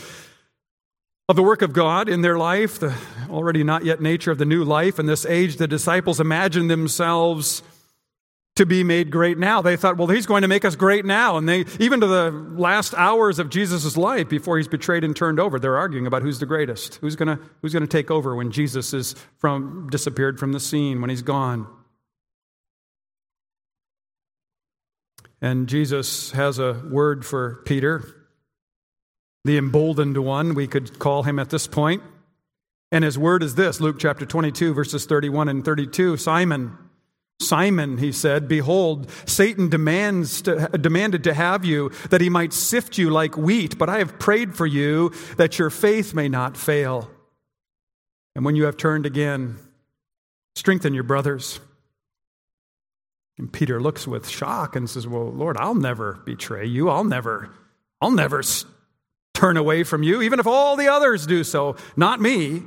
of 1.29 1.35
the 1.35 1.43
work 1.43 1.61
of 1.61 1.71
God 1.71 2.09
in 2.09 2.21
their 2.21 2.37
life, 2.37 2.79
the 2.79 2.93
already 3.29 3.63
not 3.63 3.85
yet 3.85 4.01
nature 4.01 4.31
of 4.31 4.37
the 4.37 4.45
new 4.45 4.63
life 4.63 4.99
in 4.99 5.05
this 5.05 5.25
age, 5.25 5.55
the 5.55 5.67
disciples 5.67 6.19
imagined 6.19 6.69
themselves 6.69 7.63
to 8.57 8.65
be 8.65 8.83
made 8.83 9.11
great 9.11 9.37
now. 9.37 9.61
They 9.61 9.77
thought, 9.77 9.97
well, 9.97 10.07
he's 10.07 10.25
going 10.25 10.41
to 10.41 10.47
make 10.47 10.65
us 10.65 10.75
great 10.75 11.05
now. 11.05 11.37
And 11.37 11.47
they, 11.47 11.63
even 11.79 12.01
to 12.01 12.07
the 12.07 12.31
last 12.31 12.93
hours 12.95 13.39
of 13.39 13.49
Jesus' 13.49 13.95
life 13.95 14.27
before 14.27 14.57
he's 14.57 14.67
betrayed 14.67 15.03
and 15.03 15.15
turned 15.15 15.39
over, 15.39 15.59
they're 15.59 15.77
arguing 15.77 16.07
about 16.07 16.23
who's 16.23 16.39
the 16.39 16.45
greatest, 16.45 16.95
who's 16.95 17.15
going 17.15 17.37
to, 17.37 17.41
who's 17.61 17.71
going 17.71 17.83
to 17.83 17.87
take 17.87 18.09
over 18.11 18.35
when 18.35 18.51
Jesus 18.51 18.93
is 18.93 19.15
from, 19.37 19.87
disappeared 19.91 20.39
from 20.39 20.53
the 20.53 20.59
scene, 20.59 21.01
when 21.01 21.09
he's 21.09 21.21
gone. 21.21 21.67
And 25.41 25.67
Jesus 25.67 26.31
has 26.31 26.59
a 26.59 26.73
word 26.89 27.25
for 27.25 27.61
Peter, 27.65 28.03
the 29.45 29.57
emboldened 29.57 30.17
one, 30.17 30.55
we 30.55 30.67
could 30.67 30.99
call 30.99 31.23
him 31.23 31.39
at 31.39 31.49
this 31.49 31.67
point. 31.67 32.03
And 32.91 33.03
his 33.03 33.17
word 33.17 33.43
is 33.43 33.55
this 33.55 33.79
Luke 33.79 33.97
chapter 33.99 34.25
22, 34.25 34.73
verses 34.73 35.05
31 35.05 35.49
and 35.49 35.63
32 35.63 36.17
Simon, 36.17 36.77
Simon, 37.39 37.97
he 37.97 38.11
said, 38.11 38.47
Behold, 38.47 39.09
Satan 39.25 39.69
demands 39.69 40.41
to, 40.43 40.69
demanded 40.69 41.23
to 41.25 41.33
have 41.33 41.63
you 41.63 41.91
that 42.09 42.21
he 42.21 42.29
might 42.29 42.51
sift 42.51 42.97
you 42.97 43.11
like 43.11 43.37
wheat, 43.37 43.77
but 43.77 43.89
I 43.89 43.99
have 43.99 44.17
prayed 44.17 44.55
for 44.55 44.65
you 44.65 45.13
that 45.37 45.59
your 45.59 45.69
faith 45.69 46.13
may 46.13 46.29
not 46.29 46.57
fail. 46.57 47.11
And 48.35 48.43
when 48.43 48.55
you 48.55 48.65
have 48.65 48.77
turned 48.77 49.05
again, 49.05 49.57
strengthen 50.55 50.95
your 50.95 51.03
brothers. 51.03 51.59
And 53.37 53.51
Peter 53.51 53.79
looks 53.81 54.07
with 54.07 54.27
shock 54.27 54.75
and 54.75 54.89
says, 54.89 55.07
Well, 55.07 55.31
Lord, 55.31 55.57
I'll 55.57 55.75
never 55.75 56.13
betray 56.25 56.65
you. 56.65 56.89
I'll 56.89 57.03
never, 57.03 57.49
I'll 58.01 58.11
never 58.11 58.41
turn 59.33 59.57
away 59.57 59.83
from 59.83 60.01
you, 60.01 60.21
even 60.21 60.39
if 60.39 60.47
all 60.47 60.75
the 60.75 60.87
others 60.87 61.27
do 61.27 61.43
so, 61.43 61.75
not 61.95 62.19
me. 62.19 62.63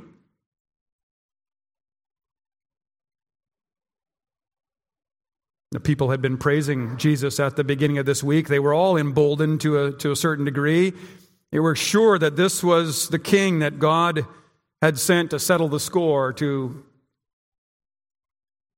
The 5.71 5.79
people 5.79 6.09
had 6.09 6.21
been 6.21 6.37
praising 6.37 6.97
Jesus 6.97 7.39
at 7.39 7.55
the 7.55 7.63
beginning 7.63 7.97
of 7.97 8.05
this 8.05 8.21
week. 8.21 8.49
They 8.49 8.59
were 8.59 8.73
all 8.73 8.97
emboldened 8.97 9.61
to 9.61 9.85
a, 9.85 9.91
to 9.93 10.11
a 10.11 10.15
certain 10.17 10.43
degree. 10.43 10.91
They 11.51 11.59
were 11.59 11.75
sure 11.75 12.19
that 12.19 12.35
this 12.35 12.61
was 12.61 13.07
the 13.07 13.19
king 13.19 13.59
that 13.59 13.79
God 13.79 14.25
had 14.81 14.99
sent 14.99 15.31
to 15.31 15.39
settle 15.39 15.69
the 15.69 15.79
score, 15.79 16.33
to, 16.33 16.83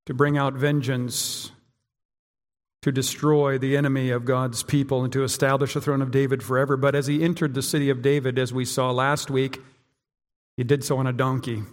to 0.06 0.14
bring 0.14 0.38
out 0.38 0.54
vengeance, 0.54 1.52
to 2.84 2.92
destroy 2.92 3.58
the 3.58 3.76
enemy 3.76 4.10
of 4.10 4.26
God's 4.26 4.62
people, 4.62 5.04
and 5.04 5.12
to 5.14 5.24
establish 5.24 5.74
the 5.74 5.82
throne 5.82 6.02
of 6.02 6.12
David 6.12 6.44
forever. 6.44 6.78
But 6.78 6.96
as 6.96 7.08
he 7.08 7.24
entered 7.24 7.54
the 7.54 7.62
city 7.62 7.90
of 7.90 8.02
David, 8.02 8.38
as 8.38 8.54
we 8.54 8.66
saw 8.66 8.92
last 8.92 9.32
week, 9.32 9.60
he 10.58 10.64
did 10.64 10.84
so 10.84 10.98
on 10.98 11.08
a 11.08 11.14
donkey. 11.14 11.64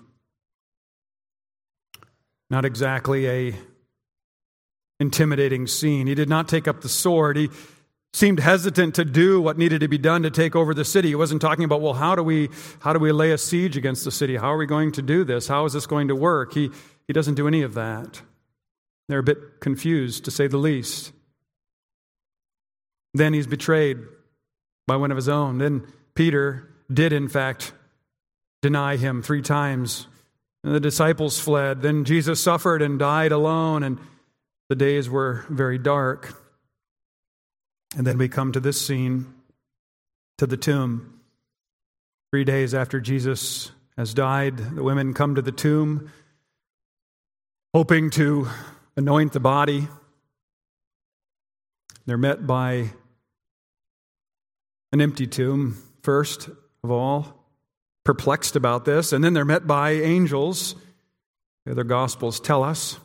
Not 2.48 2.64
exactly 2.64 3.28
a 3.28 3.54
intimidating 5.00 5.66
scene. 5.66 6.06
He 6.06 6.14
did 6.14 6.28
not 6.28 6.48
take 6.48 6.68
up 6.68 6.80
the 6.80 6.88
sword. 6.88 7.36
He 7.36 7.50
seemed 8.12 8.38
hesitant 8.38 8.94
to 8.96 9.04
do 9.04 9.40
what 9.40 9.58
needed 9.58 9.80
to 9.80 9.88
be 9.88 9.98
done 9.98 10.22
to 10.22 10.30
take 10.30 10.54
over 10.54 10.74
the 10.74 10.84
city. 10.84 11.08
He 11.08 11.14
wasn't 11.14 11.42
talking 11.42 11.64
about, 11.64 11.80
well, 11.80 11.94
how 11.94 12.14
do 12.14 12.22
we 12.22 12.50
how 12.80 12.92
do 12.92 13.00
we 13.00 13.10
lay 13.10 13.32
a 13.32 13.38
siege 13.38 13.76
against 13.76 14.04
the 14.04 14.10
city? 14.12 14.36
How 14.36 14.52
are 14.52 14.58
we 14.58 14.66
going 14.66 14.92
to 14.92 15.02
do 15.02 15.24
this? 15.24 15.48
How 15.48 15.64
is 15.64 15.72
this 15.72 15.86
going 15.86 16.08
to 16.08 16.14
work? 16.14 16.54
He 16.54 16.70
he 17.08 17.12
doesn't 17.12 17.34
do 17.34 17.48
any 17.48 17.62
of 17.62 17.74
that. 17.74 18.22
They're 19.10 19.18
a 19.18 19.24
bit 19.24 19.58
confused, 19.58 20.24
to 20.26 20.30
say 20.30 20.46
the 20.46 20.56
least. 20.56 21.10
Then 23.12 23.34
he's 23.34 23.48
betrayed 23.48 23.98
by 24.86 24.94
one 24.94 25.10
of 25.10 25.16
his 25.16 25.28
own. 25.28 25.58
Then 25.58 25.84
Peter 26.14 26.72
did, 26.92 27.12
in 27.12 27.28
fact, 27.28 27.72
deny 28.62 28.96
him 28.96 29.20
three 29.20 29.42
times. 29.42 30.06
And 30.62 30.72
the 30.72 30.78
disciples 30.78 31.40
fled. 31.40 31.82
Then 31.82 32.04
Jesus 32.04 32.40
suffered 32.40 32.82
and 32.82 33.00
died 33.00 33.32
alone. 33.32 33.82
And 33.82 33.98
the 34.68 34.76
days 34.76 35.10
were 35.10 35.44
very 35.48 35.76
dark. 35.76 36.32
And 37.96 38.06
then 38.06 38.16
we 38.16 38.28
come 38.28 38.52
to 38.52 38.60
this 38.60 38.80
scene, 38.80 39.34
to 40.38 40.46
the 40.46 40.56
tomb. 40.56 41.20
Three 42.30 42.44
days 42.44 42.74
after 42.74 43.00
Jesus 43.00 43.72
has 43.96 44.14
died, 44.14 44.76
the 44.76 44.84
women 44.84 45.14
come 45.14 45.34
to 45.34 45.42
the 45.42 45.50
tomb, 45.50 46.12
hoping 47.74 48.10
to 48.10 48.46
anoint 49.00 49.32
the 49.32 49.40
body. 49.40 49.88
They're 52.04 52.18
met 52.18 52.46
by 52.46 52.90
an 54.92 55.00
empty 55.00 55.26
tomb, 55.26 55.82
first 56.02 56.50
of 56.84 56.90
all, 56.90 57.46
perplexed 58.04 58.56
about 58.56 58.84
this, 58.84 59.14
and 59.14 59.24
then 59.24 59.32
they're 59.32 59.46
met 59.46 59.66
by 59.66 59.92
angels. 59.92 60.74
The 61.64 61.72
other 61.72 61.84
Gospels 61.84 62.40
tell 62.40 62.62
us. 62.62 62.98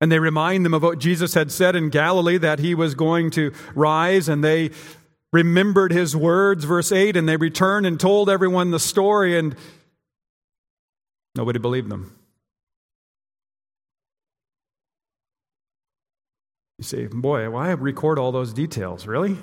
And 0.00 0.10
they 0.10 0.18
remind 0.18 0.64
them 0.64 0.74
of 0.74 0.82
what 0.82 0.98
Jesus 0.98 1.34
had 1.34 1.52
said 1.52 1.76
in 1.76 1.88
Galilee 1.88 2.38
that 2.38 2.58
he 2.58 2.74
was 2.74 2.96
going 2.96 3.30
to 3.32 3.52
rise, 3.76 4.28
and 4.28 4.42
they 4.42 4.72
remembered 5.32 5.92
his 5.92 6.16
words, 6.16 6.64
verse 6.64 6.90
8, 6.90 7.16
and 7.16 7.28
they 7.28 7.36
returned 7.36 7.86
and 7.86 8.00
told 8.00 8.28
everyone 8.28 8.72
the 8.72 8.80
story, 8.80 9.38
and 9.38 9.54
nobody 11.36 11.60
believed 11.60 11.88
them. 11.88 12.18
You 16.78 16.84
say, 16.84 17.06
boy, 17.06 17.48
why 17.50 17.70
record 17.70 18.18
all 18.18 18.32
those 18.32 18.52
details? 18.52 19.06
Really? 19.06 19.34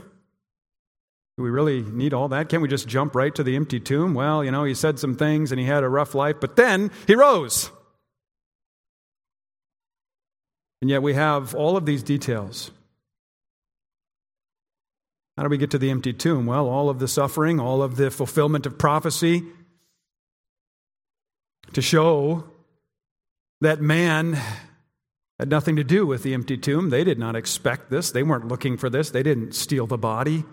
Do 1.38 1.44
we 1.44 1.50
really 1.50 1.82
need 1.82 2.14
all 2.14 2.28
that? 2.30 2.50
Can't 2.50 2.62
we 2.62 2.68
just 2.68 2.88
jump 2.88 3.16
right 3.16 3.34
to 3.36 3.44
the 3.44 3.56
empty 3.56 3.80
tomb? 3.80 4.14
Well, 4.14 4.44
you 4.44 4.52
know, 4.52 4.64
he 4.64 4.74
said 4.74 5.00
some 5.00 5.16
things 5.16 5.52
and 5.52 5.60
he 5.60 5.66
had 5.66 5.84
a 5.84 5.90
rough 5.90 6.14
life, 6.14 6.36
but 6.42 6.56
then 6.56 6.92
he 7.08 7.16
rose. 7.16 7.72
And 10.82 10.90
yet 10.90 11.02
we 11.02 11.14
have 11.14 11.56
all 11.56 11.78
of 11.78 11.86
these 11.86 12.04
details. 12.04 12.72
How 15.38 15.44
do 15.44 15.50
we 15.50 15.58
get 15.58 15.72
to 15.72 15.78
the 15.78 15.90
empty 15.90 16.12
tomb? 16.12 16.46
Well, 16.46 16.68
all 16.68 16.90
of 16.90 17.00
the 17.00 17.08
suffering, 17.08 17.60
all 17.60 17.82
of 17.82 17.96
the 17.96 18.12
fulfillment 18.12 18.66
of 18.66 18.78
prophecy 18.78 19.44
to 21.74 21.82
show 21.82 22.44
that 23.62 23.80
man 23.82 24.38
had 25.42 25.50
nothing 25.50 25.76
to 25.76 25.84
do 25.84 26.06
with 26.06 26.22
the 26.22 26.36
empty 26.36 26.56
tomb. 26.56 26.92
They 26.92 27.04
did 27.04 27.18
not 27.18 27.36
expect 27.36 27.90
this. 27.90 28.12
They 28.12 28.22
weren't 28.22 28.48
looking 28.48 28.78
for 28.78 28.92
this. 28.92 29.10
They 29.10 29.24
didn't 29.24 29.56
steal 29.56 29.88
the 29.88 29.98
body. 29.98 30.44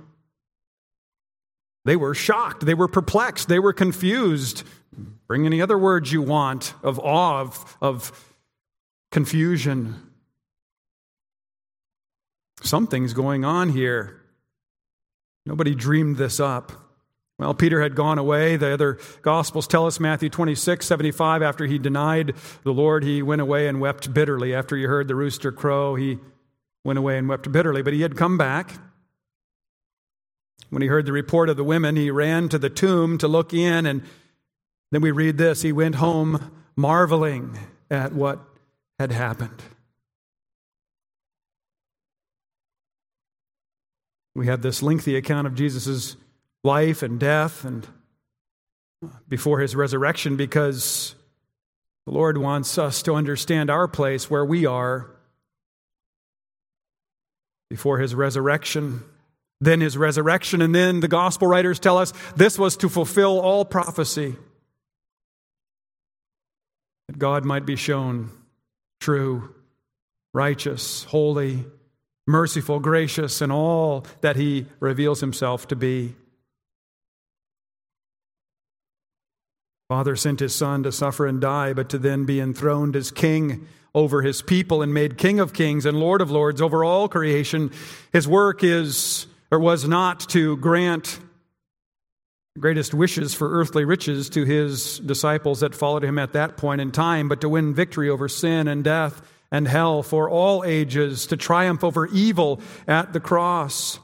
They 1.84 1.94
were 1.94 2.14
shocked. 2.14 2.64
They 2.64 2.72
were 2.72 2.88
perplexed. 2.88 3.48
They 3.48 3.58
were 3.58 3.74
confused. 3.74 4.62
Bring 5.26 5.44
any 5.44 5.60
other 5.60 5.76
words 5.76 6.10
you 6.10 6.22
want 6.22 6.72
of 6.82 6.98
awe, 6.98 7.42
of, 7.42 7.76
of 7.82 8.34
confusion. 9.12 10.10
Something's 12.62 13.12
going 13.12 13.44
on 13.44 13.68
here. 13.68 14.22
Nobody 15.44 15.74
dreamed 15.74 16.16
this 16.16 16.40
up. 16.40 16.72
Well, 17.38 17.54
Peter 17.54 17.80
had 17.80 17.94
gone 17.94 18.18
away. 18.18 18.56
The 18.56 18.72
other 18.72 18.98
Gospels 19.22 19.68
tell 19.68 19.86
us, 19.86 20.00
Matthew 20.00 20.28
26, 20.28 20.84
75, 20.84 21.40
after 21.40 21.66
he 21.66 21.78
denied 21.78 22.34
the 22.64 22.72
Lord, 22.72 23.04
he 23.04 23.22
went 23.22 23.40
away 23.40 23.68
and 23.68 23.80
wept 23.80 24.12
bitterly. 24.12 24.54
After 24.54 24.76
he 24.76 24.84
heard 24.84 25.06
the 25.06 25.14
rooster 25.14 25.52
crow, 25.52 25.94
he 25.94 26.18
went 26.84 26.98
away 26.98 27.16
and 27.16 27.28
wept 27.28 27.50
bitterly. 27.52 27.82
But 27.82 27.92
he 27.92 28.00
had 28.00 28.16
come 28.16 28.36
back. 28.38 28.72
When 30.70 30.82
he 30.82 30.88
heard 30.88 31.06
the 31.06 31.12
report 31.12 31.48
of 31.48 31.56
the 31.56 31.64
women, 31.64 31.94
he 31.94 32.10
ran 32.10 32.48
to 32.48 32.58
the 32.58 32.68
tomb 32.68 33.18
to 33.18 33.28
look 33.28 33.54
in. 33.54 33.86
And 33.86 34.02
then 34.90 35.00
we 35.00 35.12
read 35.12 35.38
this 35.38 35.62
he 35.62 35.72
went 35.72 35.94
home 35.94 36.52
marveling 36.76 37.56
at 37.88 38.12
what 38.12 38.40
had 38.98 39.12
happened. 39.12 39.62
We 44.34 44.46
have 44.46 44.62
this 44.62 44.82
lengthy 44.82 45.16
account 45.16 45.46
of 45.46 45.54
Jesus' 45.54 46.16
life 46.68 47.02
and 47.02 47.18
death 47.18 47.64
and 47.64 47.88
before 49.26 49.60
his 49.60 49.74
resurrection 49.74 50.36
because 50.36 51.14
the 52.06 52.12
Lord 52.12 52.36
wants 52.36 52.76
us 52.76 53.02
to 53.04 53.14
understand 53.14 53.70
our 53.70 53.88
place 53.88 54.30
where 54.30 54.44
we 54.44 54.66
are 54.66 55.10
before 57.70 57.98
his 57.98 58.14
resurrection, 58.14 59.02
then 59.62 59.80
his 59.80 59.96
resurrection, 59.96 60.60
and 60.60 60.74
then 60.74 61.00
the 61.00 61.08
gospel 61.08 61.48
writers 61.48 61.78
tell 61.78 61.96
us 61.96 62.12
this 62.36 62.58
was 62.58 62.76
to 62.76 62.90
fulfill 62.90 63.40
all 63.40 63.64
prophecy. 63.64 64.36
That 67.08 67.18
God 67.18 67.46
might 67.46 67.64
be 67.64 67.76
shown 67.76 68.30
true, 69.00 69.54
righteous, 70.34 71.04
holy, 71.04 71.64
merciful, 72.26 72.78
gracious, 72.78 73.40
and 73.40 73.50
all 73.50 74.04
that 74.20 74.36
he 74.36 74.66
reveals 74.80 75.20
himself 75.20 75.66
to 75.68 75.76
be. 75.76 76.14
Father 79.88 80.16
sent 80.16 80.40
his 80.40 80.54
Son 80.54 80.82
to 80.82 80.92
suffer 80.92 81.26
and 81.26 81.40
die, 81.40 81.72
but 81.72 81.88
to 81.88 81.98
then 81.98 82.26
be 82.26 82.40
enthroned 82.40 82.94
as 82.94 83.10
King 83.10 83.66
over 83.94 84.20
his 84.20 84.42
people 84.42 84.82
and 84.82 84.92
made 84.92 85.16
King 85.16 85.40
of 85.40 85.54
kings 85.54 85.86
and 85.86 85.98
Lord 85.98 86.20
of 86.20 86.30
lords 86.30 86.60
over 86.60 86.84
all 86.84 87.08
creation. 87.08 87.72
His 88.12 88.28
work 88.28 88.62
is, 88.62 89.26
or 89.50 89.58
was 89.58 89.88
not 89.88 90.20
to 90.30 90.58
grant 90.58 91.18
greatest 92.58 92.92
wishes 92.92 93.34
for 93.34 93.58
earthly 93.58 93.84
riches 93.84 94.28
to 94.30 94.44
his 94.44 94.98
disciples 94.98 95.60
that 95.60 95.74
followed 95.74 96.04
him 96.04 96.18
at 96.18 96.32
that 96.32 96.56
point 96.56 96.80
in 96.80 96.90
time, 96.90 97.28
but 97.28 97.40
to 97.40 97.48
win 97.48 97.74
victory 97.74 98.10
over 98.10 98.28
sin 98.28 98.68
and 98.68 98.84
death 98.84 99.22
and 99.50 99.66
hell 99.66 100.02
for 100.02 100.28
all 100.28 100.64
ages, 100.64 101.26
to 101.26 101.36
triumph 101.36 101.82
over 101.82 102.06
evil 102.08 102.60
at 102.86 103.14
the 103.14 103.20
cross. 103.20 103.98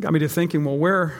Got 0.00 0.12
me 0.12 0.20
to 0.20 0.28
thinking, 0.28 0.64
well, 0.64 0.78
where, 0.78 1.18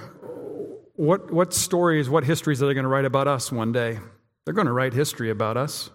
what, 0.98 1.30
what 1.30 1.54
stories, 1.54 2.10
what 2.10 2.24
histories 2.24 2.60
are 2.60 2.66
they 2.66 2.74
going 2.74 2.82
to 2.82 2.88
write 2.88 3.04
about 3.04 3.28
us 3.28 3.52
one 3.52 3.70
day? 3.70 4.00
They're 4.44 4.54
going 4.54 4.66
to 4.66 4.72
write 4.72 4.92
history 4.92 5.30
about 5.30 5.56
us. 5.56 5.90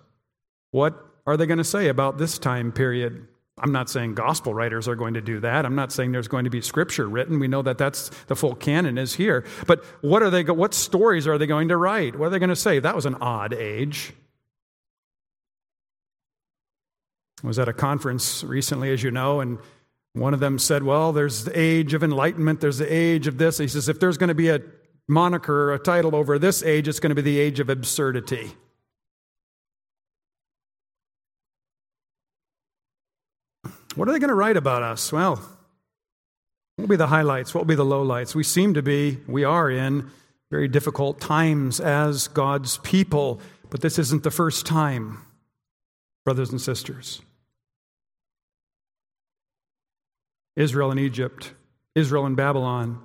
What 0.72 0.96
are 1.28 1.36
they 1.36 1.46
going 1.46 1.58
to 1.58 1.66
say 1.66 1.90
about 1.90 2.18
this 2.18 2.40
time 2.40 2.72
period? 2.72 3.28
I'm 3.58 3.74
not 3.74 3.90
saying 3.90 4.16
gospel 4.16 4.54
writers 4.54 4.88
are 4.88 4.96
going 4.96 5.16
to 5.16 5.22
do 5.22 5.42
that. 5.42 5.66
I'm 5.66 5.76
not 5.76 5.92
saying 5.92 6.14
there's 6.14 6.30
going 6.30 6.46
to 6.46 6.50
be 6.50 6.62
scripture 6.62 7.08
written. 7.08 7.40
We 7.40 7.50
know 7.50 7.62
that 7.64 7.78
that's 7.78 8.12
the 8.28 8.36
full 8.36 8.56
canon 8.56 8.98
is 8.98 9.14
here. 9.14 9.46
But 9.68 9.84
what 10.00 10.24
are 10.24 10.30
they 10.30 10.44
what 10.44 10.74
stories 10.74 11.28
are 11.28 11.38
they 11.38 11.48
going 11.48 11.68
to 11.68 11.78
write? 11.78 12.18
What 12.18 12.28
are 12.28 12.30
they 12.30 12.40
going 12.40 12.50
to 12.50 12.56
say? 12.56 12.80
That 12.80 12.96
was 12.96 13.06
an 13.06 13.16
odd 13.16 13.54
age. 13.54 14.14
I 17.44 17.48
was 17.48 17.60
at 17.60 17.68
a 17.68 17.74
conference 17.74 18.42
recently, 18.46 18.90
as 18.94 19.04
you 19.04 19.12
know, 19.12 19.42
and 19.42 19.60
one 20.14 20.34
of 20.34 20.40
them 20.40 20.58
said, 20.60 20.84
Well, 20.84 21.12
there's 21.12 21.44
the 21.44 21.60
age 21.60 21.94
of 21.94 22.04
enlightenment, 22.04 22.62
there's 22.62 22.78
the 22.78 22.92
age 22.92 23.28
of 23.28 23.38
this. 23.38 23.58
He 23.58 23.68
says, 23.68 23.90
If 23.90 24.00
there's 24.00 24.18
going 24.18 24.30
to 24.30 24.34
be 24.34 24.48
a 24.48 24.62
moniker 25.08 25.70
or 25.70 25.74
a 25.74 25.80
title 25.80 26.16
over 26.16 26.40
this 26.40 26.64
age, 26.64 26.88
it's 26.88 27.00
going 27.00 27.10
to 27.10 27.16
be 27.16 27.22
the 27.22 27.40
age 27.40 27.60
of 27.60 27.70
absurdity. 27.70 28.54
What 33.96 34.08
are 34.08 34.12
they 34.12 34.20
going 34.20 34.30
to 34.30 34.36
write 34.36 34.58
about 34.58 34.82
us? 34.82 35.12
Well, 35.12 35.36
what 35.36 35.46
will 36.78 36.88
be 36.88 36.96
the 36.96 37.08
highlights? 37.08 37.54
What 37.54 37.62
will 37.62 37.68
be 37.68 37.76
the 37.76 37.86
lowlights? 37.86 38.34
We 38.34 38.44
seem 38.44 38.74
to 38.74 38.82
be, 38.82 39.20
we 39.28 39.44
are 39.44 39.70
in 39.70 40.10
very 40.50 40.68
difficult 40.68 41.20
times 41.20 41.80
as 41.80 42.28
God's 42.28 42.78
people, 42.80 43.40
but 43.70 43.82
this 43.82 44.00
isn't 44.00 44.24
the 44.24 44.32
first 44.32 44.66
time, 44.66 45.20
brothers 46.26 46.50
and 46.50 46.60
sisters. 46.60 47.22
Israel 50.56 50.92
and 50.92 51.00
Egypt, 51.00 51.54
Israel 51.96 52.26
and 52.26 52.36
Babylon, 52.36 53.02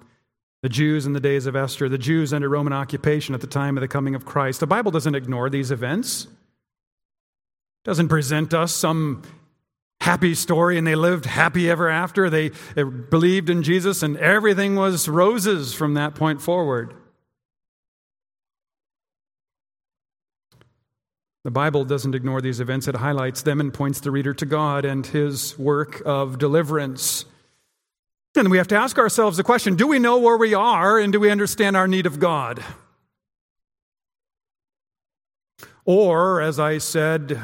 the 0.62 0.68
Jews 0.68 1.06
in 1.06 1.12
the 1.12 1.20
days 1.20 1.46
of 1.46 1.54
Esther, 1.54 1.88
the 1.88 1.98
Jews 1.98 2.32
under 2.32 2.48
Roman 2.48 2.72
occupation 2.72 3.34
at 3.34 3.40
the 3.40 3.46
time 3.46 3.76
of 3.76 3.80
the 3.80 3.88
coming 3.88 4.14
of 4.14 4.24
Christ. 4.24 4.60
The 4.60 4.66
Bible 4.66 4.90
doesn't 4.90 5.14
ignore 5.14 5.48
these 5.48 5.70
events. 5.70 6.24
It 6.24 7.84
doesn't 7.84 8.08
present 8.08 8.52
us 8.52 8.72
some 8.72 9.22
happy 10.00 10.34
story 10.34 10.78
and 10.78 10.86
they 10.86 10.94
lived 10.94 11.26
happy 11.26 11.70
ever 11.70 11.88
after. 11.88 12.28
They, 12.28 12.50
they 12.74 12.82
believed 12.82 13.50
in 13.50 13.62
Jesus 13.62 14.02
and 14.02 14.16
everything 14.16 14.74
was 14.74 15.08
roses 15.08 15.74
from 15.74 15.94
that 15.94 16.14
point 16.14 16.42
forward. 16.42 16.94
The 21.44 21.52
Bible 21.52 21.84
doesn't 21.84 22.14
ignore 22.14 22.40
these 22.40 22.60
events, 22.60 22.88
it 22.88 22.96
highlights 22.96 23.42
them 23.42 23.60
and 23.60 23.72
points 23.72 24.00
the 24.00 24.10
reader 24.10 24.34
to 24.34 24.44
God 24.44 24.84
and 24.84 25.06
his 25.06 25.58
work 25.58 26.02
of 26.04 26.38
deliverance. 26.38 27.24
And 28.38 28.52
we 28.52 28.58
have 28.58 28.68
to 28.68 28.76
ask 28.76 28.98
ourselves 28.98 29.36
the 29.36 29.42
question 29.42 29.74
do 29.74 29.88
we 29.88 29.98
know 29.98 30.18
where 30.18 30.36
we 30.36 30.54
are 30.54 30.96
and 30.98 31.12
do 31.12 31.18
we 31.18 31.28
understand 31.28 31.76
our 31.76 31.88
need 31.88 32.06
of 32.06 32.20
God? 32.20 32.62
Or, 35.84 36.40
as 36.40 36.60
I 36.60 36.78
said 36.78 37.40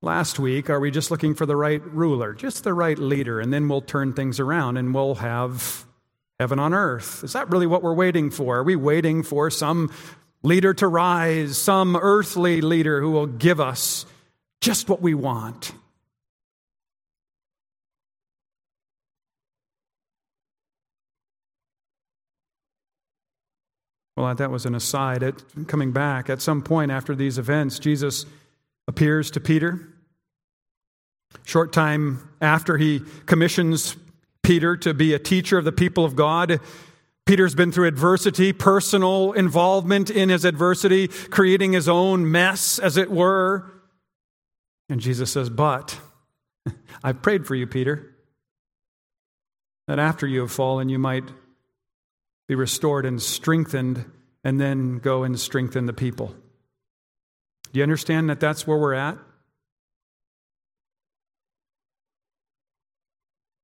last 0.00 0.40
week, 0.40 0.70
are 0.70 0.80
we 0.80 0.90
just 0.90 1.12
looking 1.12 1.34
for 1.34 1.46
the 1.46 1.54
right 1.54 1.80
ruler, 1.94 2.34
just 2.34 2.64
the 2.64 2.74
right 2.74 2.98
leader, 2.98 3.38
and 3.38 3.52
then 3.52 3.68
we'll 3.68 3.80
turn 3.80 4.12
things 4.12 4.40
around 4.40 4.76
and 4.76 4.92
we'll 4.92 5.16
have 5.16 5.86
heaven 6.40 6.58
on 6.58 6.74
earth? 6.74 7.22
Is 7.22 7.34
that 7.34 7.48
really 7.48 7.68
what 7.68 7.82
we're 7.82 7.94
waiting 7.94 8.30
for? 8.30 8.58
Are 8.58 8.64
we 8.64 8.74
waiting 8.74 9.22
for 9.22 9.50
some 9.50 9.92
leader 10.42 10.74
to 10.74 10.88
rise, 10.88 11.56
some 11.56 11.94
earthly 11.94 12.60
leader 12.60 13.00
who 13.00 13.12
will 13.12 13.26
give 13.26 13.60
us 13.60 14.04
just 14.60 14.88
what 14.88 15.00
we 15.00 15.14
want? 15.14 15.72
Well, 24.22 24.36
that 24.36 24.52
was 24.52 24.66
an 24.66 24.76
aside. 24.76 25.24
At, 25.24 25.42
coming 25.66 25.90
back, 25.90 26.30
at 26.30 26.40
some 26.40 26.62
point 26.62 26.92
after 26.92 27.16
these 27.16 27.38
events, 27.38 27.80
Jesus 27.80 28.24
appears 28.86 29.32
to 29.32 29.40
Peter. 29.40 29.88
Short 31.44 31.72
time 31.72 32.28
after 32.40 32.78
he 32.78 33.00
commissions 33.26 33.96
Peter 34.44 34.76
to 34.76 34.94
be 34.94 35.12
a 35.12 35.18
teacher 35.18 35.58
of 35.58 35.64
the 35.64 35.72
people 35.72 36.04
of 36.04 36.14
God, 36.14 36.60
Peter's 37.26 37.56
been 37.56 37.72
through 37.72 37.88
adversity, 37.88 38.52
personal 38.52 39.32
involvement 39.32 40.08
in 40.08 40.28
his 40.28 40.44
adversity, 40.44 41.08
creating 41.08 41.72
his 41.72 41.88
own 41.88 42.30
mess, 42.30 42.78
as 42.78 42.96
it 42.96 43.10
were. 43.10 43.72
And 44.88 45.00
Jesus 45.00 45.32
says, 45.32 45.50
But 45.50 45.98
I've 47.02 47.22
prayed 47.22 47.44
for 47.44 47.56
you, 47.56 47.66
Peter, 47.66 48.14
that 49.88 49.98
after 49.98 50.28
you 50.28 50.42
have 50.42 50.52
fallen, 50.52 50.88
you 50.88 51.00
might 51.00 51.24
be 52.48 52.54
restored 52.54 53.06
and 53.06 53.20
strengthened, 53.22 54.04
and 54.44 54.60
then 54.60 54.98
go 54.98 55.22
and 55.22 55.38
strengthen 55.38 55.86
the 55.86 55.92
people. 55.92 56.34
Do 57.72 57.78
you 57.78 57.82
understand 57.82 58.28
that 58.28 58.40
that's 58.40 58.66
where 58.66 58.76
we're 58.76 58.94
at? 58.94 59.18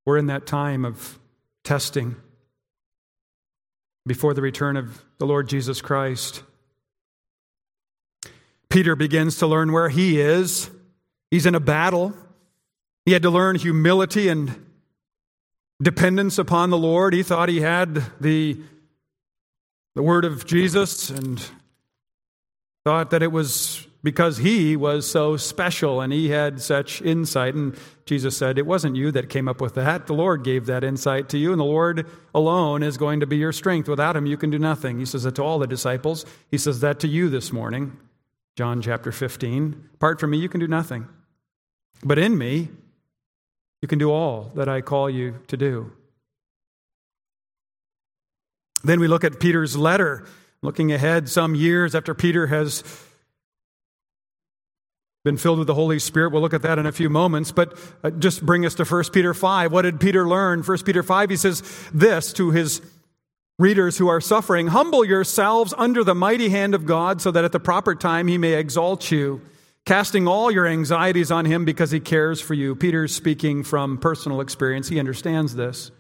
We're 0.07 0.17
in 0.17 0.27
that 0.27 0.47
time 0.47 0.85
of 0.85 1.19
testing 1.65 2.17
before 4.07 4.33
the 4.33 4.41
return 4.41 4.77
of 4.79 5.05
the 5.19 5.27
Lord 5.27 5.49
Jesus 5.49 5.83
Christ. 5.83 6.43
Peter 8.71 8.97
begins 8.97 9.37
to 9.39 9.47
learn 9.47 9.73
where 9.73 9.91
he 9.91 10.21
is. 10.21 10.71
He's 11.31 11.45
in 11.45 11.55
a 11.55 11.61
battle. 11.61 12.15
He 13.05 13.13
had 13.13 13.23
to 13.23 13.31
learn 13.31 13.57
humility 13.57 14.29
and 14.29 14.65
dependence 15.81 16.39
upon 16.39 16.71
the 16.71 16.79
Lord. 16.79 17.15
He 17.15 17.23
thought 17.23 17.49
he 17.49 17.61
had 17.61 18.03
the 18.21 18.61
the 19.95 20.03
word 20.05 20.25
of 20.25 20.47
Jesus 20.47 21.11
and 21.11 21.45
thought 22.85 23.11
that 23.11 23.21
it 23.21 23.33
was 23.33 23.85
because 24.03 24.39
he 24.39 24.77
was 24.77 25.11
so 25.11 25.37
special 25.37 26.01
and 26.01 26.13
he 26.13 26.29
had 26.29 26.63
such 26.63 27.03
insight. 27.03 27.55
And 27.55 27.77
Jesus 28.07 28.37
said, 28.37 28.59
It 28.59 28.67
wasn't 28.67 28.95
you 28.95 29.11
that 29.13 29.29
came 29.29 29.49
up 29.49 29.61
with 29.61 29.75
that. 29.75 30.07
The 30.07 30.15
Lord 30.15 30.45
gave 30.45 30.67
that 30.67 30.85
insight 30.85 31.29
to 31.31 31.39
you, 31.39 31.51
and 31.51 31.61
the 31.61 31.65
Lord 31.65 32.07
alone 32.35 32.83
is 32.85 32.97
going 32.97 33.21
to 33.21 33.27
be 33.27 33.39
your 33.39 33.53
strength. 33.53 33.89
Without 33.89 34.17
him, 34.17 34.25
you 34.27 34.37
can 34.37 34.51
do 34.51 34.59
nothing. 34.59 35.01
He 35.01 35.05
says 35.05 35.25
that 35.25 35.35
to 35.35 35.43
all 35.43 35.59
the 35.59 35.67
disciples. 35.67 36.25
He 36.51 36.59
says 36.59 36.81
that 36.81 37.01
to 37.01 37.09
you 37.09 37.29
this 37.29 37.53
morning, 37.53 37.97
John 38.57 38.81
chapter 38.81 39.11
15. 39.11 39.91
Apart 39.95 40.21
from 40.21 40.31
me, 40.31 40.39
you 40.39 40.49
can 40.49 40.61
do 40.61 40.69
nothing. 40.69 41.09
But 42.05 42.19
in 42.19 42.39
me, 42.39 42.69
you 43.81 43.89
can 43.89 43.99
do 43.99 44.11
all 44.11 44.51
that 44.55 44.69
I 44.69 44.81
call 44.81 45.09
you 45.09 45.37
to 45.49 45.57
do. 45.57 45.93
Then 48.85 49.01
we 49.01 49.09
look 49.09 49.25
at 49.25 49.41
Peter's 49.41 49.77
letter, 49.77 50.27
looking 50.63 50.93
ahead 50.93 51.29
some 51.29 51.55
years 51.55 51.95
after 51.95 52.15
Peter 52.15 52.47
has 52.49 52.83
been 55.25 55.37
filled 55.37 55.59
with 55.59 55.67
the 55.67 55.75
Holy 55.75 55.99
Spirit. 55.99 56.33
We'll 56.33 56.43
look 56.43 56.55
at 56.55 56.63
that 56.63 56.79
in 56.79 56.87
a 56.87 56.93
few 56.93 57.11
moments, 57.11 57.53
but 57.53 57.77
uh, 58.03 58.11
just 58.11 58.47
bring 58.47 58.65
us 58.65 58.75
to 58.77 58.85
1 58.85 59.05
Peter 59.13 59.35
5. 59.35 59.73
What 59.73 59.83
did 59.83 60.01
Peter 60.01 60.29
learn? 60.29 60.63
1 60.63 60.79
Peter 60.85 61.03
5, 61.03 61.31
he 61.31 61.37
says 61.37 61.63
this 61.93 62.33
to 62.35 62.51
his 62.53 62.81
readers 63.59 63.99
who 63.99 64.09
are 64.09 64.21
suffering 64.21 64.69
Humble 64.69 65.05
yourselves 65.05 65.75
under 65.77 66.05
the 66.05 66.15
mighty 66.15 66.49
hand 66.49 66.75
of 66.75 66.87
God, 66.87 67.21
so 67.21 67.31
that 67.31 67.45
at 67.45 67.53
the 67.53 67.61
proper 67.61 67.95
time 67.95 68.29
he 68.29 68.39
may 68.39 68.55
exalt 68.55 69.11
you, 69.11 69.43
casting 69.89 70.29
all 70.29 70.51
your 70.51 70.67
anxieties 70.67 71.31
on 71.31 71.47
him 71.47 71.65
because 71.65 71.91
he 71.91 71.99
cares 71.99 72.43
for 72.43 72.53
you. 72.53 72.77
Peter's 72.77 73.15
speaking 73.15 73.65
from 73.65 73.97
personal 73.97 74.43
experience. 74.43 74.91
He 74.91 74.99
understands 74.99 75.55
this, 75.55 75.91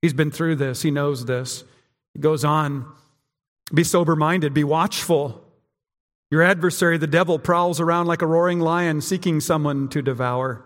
he's 0.00 0.14
been 0.14 0.30
through 0.30 0.56
this, 0.56 0.80
he 0.80 0.90
knows 0.90 1.26
this. 1.26 1.62
He 2.14 2.20
goes 2.20 2.42
on 2.42 2.86
Be 3.72 3.84
sober 3.84 4.16
minded, 4.16 4.54
be 4.54 4.64
watchful. 4.64 5.44
Your 6.30 6.40
adversary, 6.40 6.96
the 6.96 7.06
devil, 7.06 7.38
prowls 7.38 7.80
around 7.80 8.06
like 8.06 8.22
a 8.22 8.26
roaring 8.26 8.60
lion 8.60 9.02
seeking 9.02 9.40
someone 9.40 9.90
to 9.90 10.00
devour. 10.00 10.64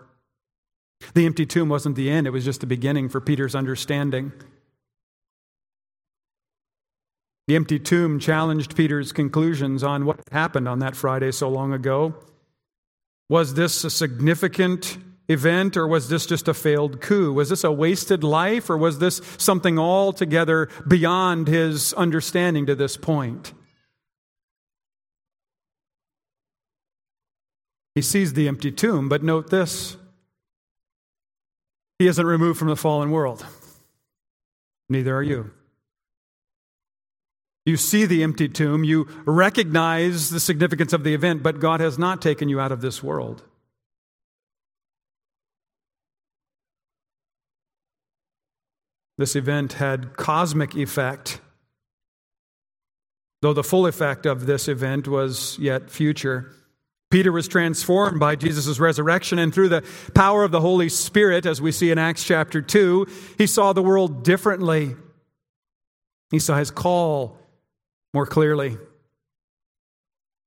The 1.13 1.25
empty 1.25 1.45
tomb 1.45 1.67
wasn't 1.67 1.97
the 1.97 2.09
end, 2.09 2.27
it 2.27 2.31
was 2.31 2.45
just 2.45 2.61
the 2.61 2.65
beginning 2.65 3.09
for 3.09 3.19
Peter's 3.19 3.55
understanding. 3.55 4.31
The 7.49 7.57
empty 7.57 7.77
tomb 7.77 8.19
challenged 8.19 8.77
Peter's 8.77 9.11
conclusions 9.11 9.83
on 9.83 10.05
what 10.05 10.21
happened 10.31 10.69
on 10.69 10.79
that 10.79 10.95
Friday 10.95 11.33
so 11.33 11.49
long 11.49 11.73
ago. 11.73 12.15
Was 13.29 13.53
this 13.53 13.83
a 13.83 13.89
significant 13.89 14.97
event, 15.27 15.77
or 15.77 15.87
was 15.87 16.09
this 16.09 16.25
just 16.25 16.47
a 16.47 16.53
failed 16.53 16.99
coup? 16.99 17.31
Was 17.31 17.49
this 17.49 17.63
a 17.63 17.71
wasted 17.71 18.23
life, 18.23 18.69
or 18.69 18.77
was 18.77 18.97
this 18.97 19.21
something 19.37 19.77
altogether 19.77 20.67
beyond 20.87 21.47
his 21.47 21.93
understanding 21.93 22.65
to 22.65 22.75
this 22.75 22.97
point? 22.97 23.53
He 27.93 28.01
sees 28.01 28.33
the 28.33 28.47
empty 28.47 28.71
tomb, 28.71 29.09
but 29.09 29.23
note 29.23 29.49
this 29.49 29.97
he 31.99 32.07
isn't 32.07 32.25
removed 32.25 32.57
from 32.57 32.69
the 32.69 32.75
fallen 32.75 33.11
world. 33.11 33.45
Neither 34.87 35.15
are 35.15 35.23
you. 35.23 35.51
You 37.69 37.77
see 37.77 38.07
the 38.07 38.23
empty 38.23 38.49
tomb, 38.49 38.83
you 38.83 39.07
recognize 39.25 40.31
the 40.31 40.39
significance 40.39 40.91
of 40.91 41.03
the 41.03 41.13
event, 41.13 41.43
but 41.43 41.59
God 41.59 41.81
has 41.81 41.99
not 41.99 42.19
taken 42.19 42.49
you 42.49 42.59
out 42.59 42.71
of 42.71 42.81
this 42.81 43.03
world. 43.03 43.43
This 49.19 49.35
event 49.35 49.73
had 49.73 50.17
cosmic 50.17 50.73
effect, 50.75 51.41
though 53.43 53.53
the 53.53 53.63
full 53.63 53.85
effect 53.85 54.25
of 54.25 54.47
this 54.47 54.67
event 54.67 55.07
was 55.07 55.55
yet 55.59 55.91
future. 55.91 56.51
Peter 57.11 57.31
was 57.31 57.47
transformed 57.47 58.19
by 58.19 58.35
Jesus' 58.35 58.79
resurrection, 58.79 59.37
and 59.37 59.53
through 59.53 59.69
the 59.69 59.85
power 60.15 60.43
of 60.43 60.49
the 60.49 60.61
Holy 60.61 60.89
Spirit, 60.89 61.45
as 61.45 61.61
we 61.61 61.71
see 61.71 61.91
in 61.91 61.99
Acts 61.99 62.23
chapter 62.23 62.63
2, 62.63 63.05
he 63.37 63.45
saw 63.45 63.73
the 63.73 63.83
world 63.83 64.23
differently. 64.23 64.95
He 66.31 66.39
saw 66.39 66.57
his 66.57 66.71
call 66.71 67.38
more 68.13 68.25
clearly. 68.25 68.77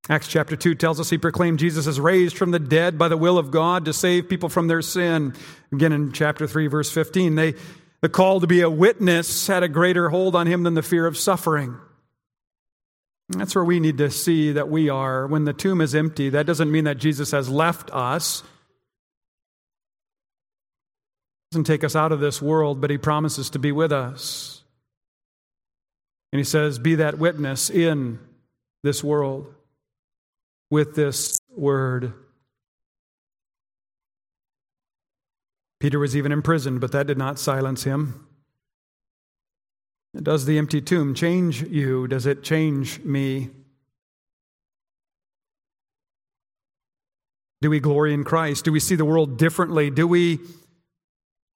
Acts 0.08 0.26
chapter 0.26 0.56
2 0.56 0.74
tells 0.74 0.98
us 0.98 1.10
he 1.10 1.18
proclaimed 1.18 1.60
Jesus 1.60 1.86
is 1.86 2.00
raised 2.00 2.36
from 2.36 2.50
the 2.50 2.58
dead 2.58 2.98
by 2.98 3.06
the 3.06 3.16
will 3.16 3.38
of 3.38 3.52
God 3.52 3.84
to 3.84 3.92
save 3.92 4.28
people 4.28 4.48
from 4.48 4.66
their 4.66 4.82
sin. 4.82 5.34
Again, 5.72 5.92
in 5.92 6.12
chapter 6.12 6.46
3, 6.48 6.66
verse 6.66 6.90
15, 6.90 7.36
they, 7.36 7.54
the 8.00 8.08
call 8.08 8.40
to 8.40 8.48
be 8.48 8.62
a 8.62 8.70
witness 8.70 9.46
had 9.46 9.62
a 9.62 9.68
greater 9.68 10.08
hold 10.08 10.34
on 10.34 10.48
him 10.48 10.64
than 10.64 10.74
the 10.74 10.82
fear 10.82 11.06
of 11.06 11.16
suffering. 11.16 11.76
That's 13.28 13.54
where 13.54 13.64
we 13.64 13.78
need 13.78 13.98
to 13.98 14.10
see 14.10 14.52
that 14.52 14.68
we 14.68 14.88
are. 14.88 15.26
When 15.28 15.44
the 15.44 15.52
tomb 15.52 15.80
is 15.80 15.94
empty, 15.94 16.30
that 16.30 16.46
doesn't 16.46 16.70
mean 16.70 16.84
that 16.84 16.98
Jesus 16.98 17.30
has 17.30 17.48
left 17.48 17.90
us. 17.92 18.42
Doesn't 21.52 21.64
take 21.64 21.84
us 21.84 21.94
out 21.94 22.10
of 22.10 22.20
this 22.20 22.42
world, 22.42 22.80
but 22.80 22.90
he 22.90 22.98
promises 22.98 23.50
to 23.50 23.58
be 23.60 23.70
with 23.70 23.92
us. 23.92 24.61
And 26.32 26.38
he 26.38 26.44
says, 26.44 26.78
Be 26.78 26.94
that 26.96 27.18
witness 27.18 27.70
in 27.70 28.18
this 28.82 29.04
world 29.04 29.54
with 30.70 30.94
this 30.94 31.38
word. 31.54 32.14
Peter 35.80 35.98
was 35.98 36.16
even 36.16 36.32
imprisoned, 36.32 36.80
but 36.80 36.92
that 36.92 37.06
did 37.06 37.18
not 37.18 37.38
silence 37.38 37.84
him. 37.84 38.26
Does 40.14 40.44
the 40.44 40.58
empty 40.58 40.80
tomb 40.80 41.14
change 41.14 41.62
you? 41.62 42.06
Does 42.06 42.26
it 42.26 42.42
change 42.42 43.00
me? 43.00 43.50
Do 47.60 47.70
we 47.70 47.80
glory 47.80 48.12
in 48.12 48.24
Christ? 48.24 48.64
Do 48.64 48.72
we 48.72 48.80
see 48.80 48.94
the 48.94 49.04
world 49.04 49.38
differently? 49.38 49.90
Do 49.90 50.06
we 50.06 50.40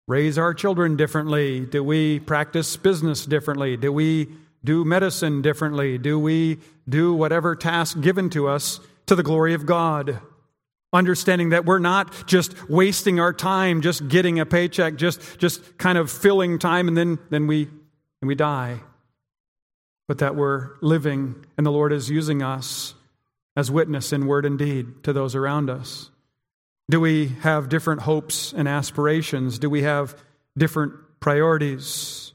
raise 0.08 0.38
our 0.38 0.54
children 0.54 0.96
differently? 0.96 1.60
Do 1.60 1.82
we 1.82 2.20
practice 2.20 2.76
business 2.76 3.26
differently? 3.26 3.76
Do 3.76 3.92
we 3.92 4.28
do 4.66 4.84
medicine 4.84 5.40
differently? 5.40 5.96
Do 5.96 6.18
we 6.18 6.58
do 6.88 7.14
whatever 7.14 7.56
task 7.56 8.00
given 8.00 8.30
to 8.30 8.48
us 8.48 8.80
to 9.06 9.14
the 9.14 9.22
glory 9.22 9.54
of 9.54 9.66
God. 9.66 10.20
Understanding 10.92 11.50
that 11.50 11.64
we're 11.64 11.78
not 11.78 12.26
just 12.26 12.68
wasting 12.68 13.18
our 13.18 13.32
time, 13.32 13.80
just 13.80 14.08
getting 14.08 14.38
a 14.38 14.46
paycheck, 14.46 14.96
just, 14.96 15.38
just 15.38 15.78
kind 15.78 15.98
of 15.98 16.10
filling 16.10 16.58
time, 16.58 16.88
and 16.88 16.96
then, 16.96 17.18
then 17.30 17.46
we, 17.46 17.64
and 18.20 18.28
we 18.28 18.34
die. 18.34 18.80
But 20.08 20.18
that 20.18 20.36
we're 20.36 20.70
living, 20.80 21.44
and 21.56 21.66
the 21.66 21.72
Lord 21.72 21.92
is 21.92 22.08
using 22.08 22.42
us 22.42 22.94
as 23.56 23.70
witness 23.70 24.12
in 24.12 24.26
word 24.26 24.46
and 24.46 24.58
deed 24.58 25.02
to 25.04 25.12
those 25.12 25.34
around 25.34 25.70
us. 25.70 26.10
Do 26.88 27.00
we 27.00 27.28
have 27.40 27.68
different 27.68 28.02
hopes 28.02 28.52
and 28.52 28.68
aspirations? 28.68 29.58
Do 29.58 29.68
we 29.68 29.82
have 29.82 30.16
different 30.56 30.94
priorities? 31.18 32.25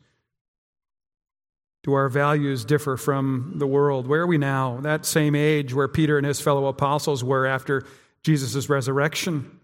Do 1.84 1.94
our 1.94 2.10
values 2.10 2.64
differ 2.64 2.96
from 2.96 3.54
the 3.56 3.66
world? 3.66 4.08
Where 4.08 4.22
are 4.22 4.28
we 4.28 4.38
now? 4.38 4.80
That 4.82 5.06
same 5.06 5.34
age 5.36 5.74
where 5.74 5.88
Peter 5.88 6.18
and 6.18 6.28
his 6.28 6.40
fellow 6.40 6.68
apostles 6.68 7.24
were 7.24 7.48
after 7.48 7.84
Jesus' 8.24 8.70
resurrection. 8.70 9.60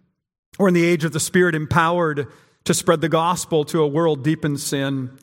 Or 0.58 0.68
in 0.68 0.74
the 0.74 0.86
age 0.86 1.04
of 1.04 1.14
the 1.14 1.20
Spirit 1.20 1.54
empowered 1.54 2.28
to 2.66 2.74
spread 2.74 3.02
the 3.02 3.10
gospel 3.10 3.64
to 3.66 3.82
a 3.82 3.88
world 3.88 4.24
deep 4.24 4.44
in 4.44 4.58
sin, 4.58 5.18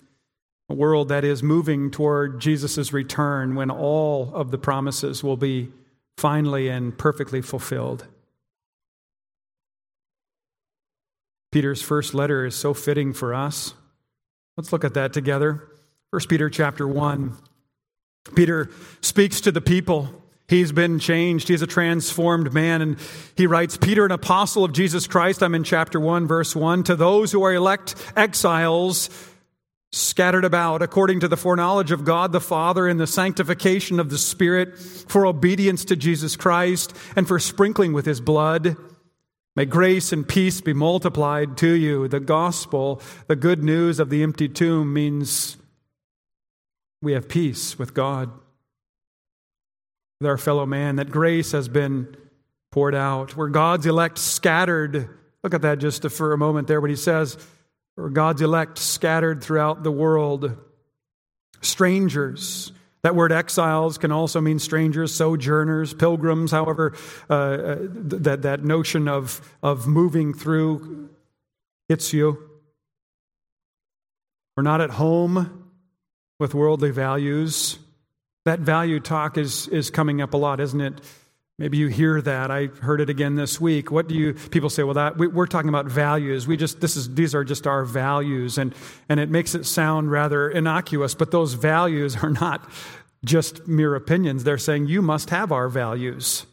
a 0.69 0.75
world 0.75 1.09
that 1.09 1.25
is 1.25 1.43
moving 1.43 1.91
toward 1.91 2.41
Jesus' 2.41 2.93
return 2.93 3.57
when 3.57 3.71
all 3.71 4.33
of 4.33 4.53
the 4.53 4.59
promises 4.59 5.25
will 5.25 5.37
be 5.37 5.71
finally 6.17 6.69
and 6.69 6.97
perfectly 6.97 7.43
fulfilled. 7.43 8.07
Peter's 11.51 11.83
first 11.83 12.15
letter 12.15 12.47
is 12.47 12.55
so 12.55 12.73
fitting 12.73 13.13
for 13.13 13.35
us. 13.35 13.75
Let's 14.57 14.73
look 14.73 14.85
at 14.85 14.95
that 14.95 15.13
together. 15.13 15.69
1 16.15 16.21
Peter 16.29 16.49
chapter 16.49 16.87
1. 16.87 17.37
Peter 18.37 18.71
speaks 19.01 19.41
to 19.41 19.51
the 19.51 19.61
people. 19.61 20.23
He's 20.47 20.71
been 20.71 21.01
changed. 21.01 21.49
He's 21.49 21.61
a 21.61 21.67
transformed 21.67 22.55
man. 22.55 22.83
And 22.83 22.99
he 23.37 23.49
writes, 23.49 23.77
Peter, 23.77 24.05
an 24.05 24.13
apostle 24.13 24.63
of 24.63 24.73
Jesus 24.73 25.09
Christ, 25.09 25.43
I'm 25.43 25.57
in 25.57 25.65
chapter 25.65 25.99
1, 25.99 26.29
verse 26.29 26.55
1, 26.55 26.85
to 26.85 26.95
those 26.95 27.33
who 27.33 27.43
are 27.43 27.53
elect 27.53 27.97
exiles 28.15 29.11
scattered 29.91 30.45
about 30.45 30.83
according 30.83 31.19
to 31.19 31.27
the 31.27 31.37
foreknowledge 31.37 31.91
of 31.91 32.05
God 32.05 32.31
the 32.31 32.41
Father 32.41 32.87
and 32.87 33.01
the 33.01 33.09
sanctification 33.09 33.99
of 33.99 34.09
the 34.09 34.19
Spirit 34.19 34.79
for 34.79 35.27
obedience 35.27 35.85
to 35.87 35.97
Jesus 35.97 36.37
Christ 36.37 36.95
and 37.17 37.27
for 37.27 37.41
sprinkling 37.41 37.93
with 37.93 38.07
his 38.07 38.21
blood. 38.21 38.77
May 39.57 39.65
grace 39.65 40.13
and 40.13 40.29
peace 40.29 40.61
be 40.61 40.75
multiplied 40.75 41.57
to 41.57 41.73
you. 41.73 42.07
The 42.07 42.21
gospel, 42.21 43.03
the 43.27 43.35
good 43.35 43.65
news 43.65 43.99
of 43.99 44.11
the 44.11 44.23
empty 44.23 44.49
tomb 44.49 44.93
means 44.93 45.57
we 47.05 47.13
have 47.13 47.29
peace 47.29 47.79
with 47.79 47.95
God, 47.95 48.33
with 50.21 50.29
our 50.29 50.39
fellow 50.39 50.67
man, 50.67 50.97
that 50.97 51.11
grace 51.11 51.53
has 51.53 51.69
been 51.69 52.17
poured 52.73 52.95
out. 52.95 53.37
Where 53.37 53.49
God's 53.49 53.87
elect 53.87 54.19
scattered, 54.19 55.09
look 55.43 55.55
at 55.55 55.63
that 55.63 55.79
just 55.79 56.09
for 56.11 56.33
a 56.33 56.39
moment 56.39 56.67
there, 56.67 56.81
what 56.81 56.91
he 56.91 56.97
says, 56.97 57.37
God's 58.13 58.43
elect 58.43 58.79
scattered 58.79 59.45
throughout 59.45 59.85
the 59.85 59.93
world. 59.93 60.57
Strangers. 61.61 62.73
That 63.03 63.15
word 63.15 63.33
exiles 63.33 63.99
can 63.99 64.11
also 64.11 64.41
mean 64.41 64.59
strangers, 64.59 65.15
sojourners, 65.15 65.93
pilgrims, 65.93 66.51
however, 66.51 66.95
uh, 67.29 67.33
uh 67.33 67.77
that, 67.81 68.43
that 68.43 68.65
notion 68.65 69.09
of, 69.09 69.57
of 69.63 69.87
moving 69.87 70.33
through 70.33 71.11
hits 71.89 72.15
you. 72.15 72.51
We're 74.57 74.63
not 74.63 74.81
at 74.81 74.91
home 74.91 75.64
with 76.45 76.53
worldly 76.53 76.91
values. 76.91 77.79
That 78.45 78.61
value 78.61 79.01
talk 79.01 79.39
is, 79.39 79.67
is 79.69 79.89
coming 79.89 80.21
up 80.21 80.35
a 80.35 80.37
lot, 80.37 80.61
isn't 80.61 80.81
it? 80.83 81.01
Maybe 81.59 81.79
you 81.79 81.87
hear 81.87 82.21
that. 82.21 82.51
I 82.51 82.67
heard 82.67 83.01
it 83.01 83.09
again 83.09 83.35
this 83.35 83.59
week. 83.59 83.91
What 83.91 84.09
do 84.09 84.15
you 84.15 84.35
people 84.35 84.69
say? 84.69 84.83
Well, 84.83 84.93
that 84.93 85.17
we, 85.17 85.27
are 85.27 85.47
talking 85.47 85.71
about 85.71 85.87
values. 85.87 86.47
We 86.47 86.59
just 86.59 86.83
this 86.83 86.97
is 86.97 87.15
these 87.15 87.35
are 87.35 87.45
just 87.45 87.67
our 87.67 87.87
values, 87.87 88.59
and 88.59 88.75
and 89.09 89.19
it 89.21 89.31
makes 89.31 89.55
it 89.55 89.65
sound 89.65 90.11
rather 90.11 90.51
innocuous. 90.51 91.15
But 91.15 91.31
those 91.31 91.55
values 91.55 92.17
are 92.23 92.29
not 92.29 92.69
just 93.25 93.67
mere 93.67 93.95
opinions. 93.95 94.45
They're 94.45 94.59
saying 94.59 94.89
you 94.89 95.01
must 95.01 95.31
have 95.31 95.51
our 95.51 95.71
values. 95.71 96.45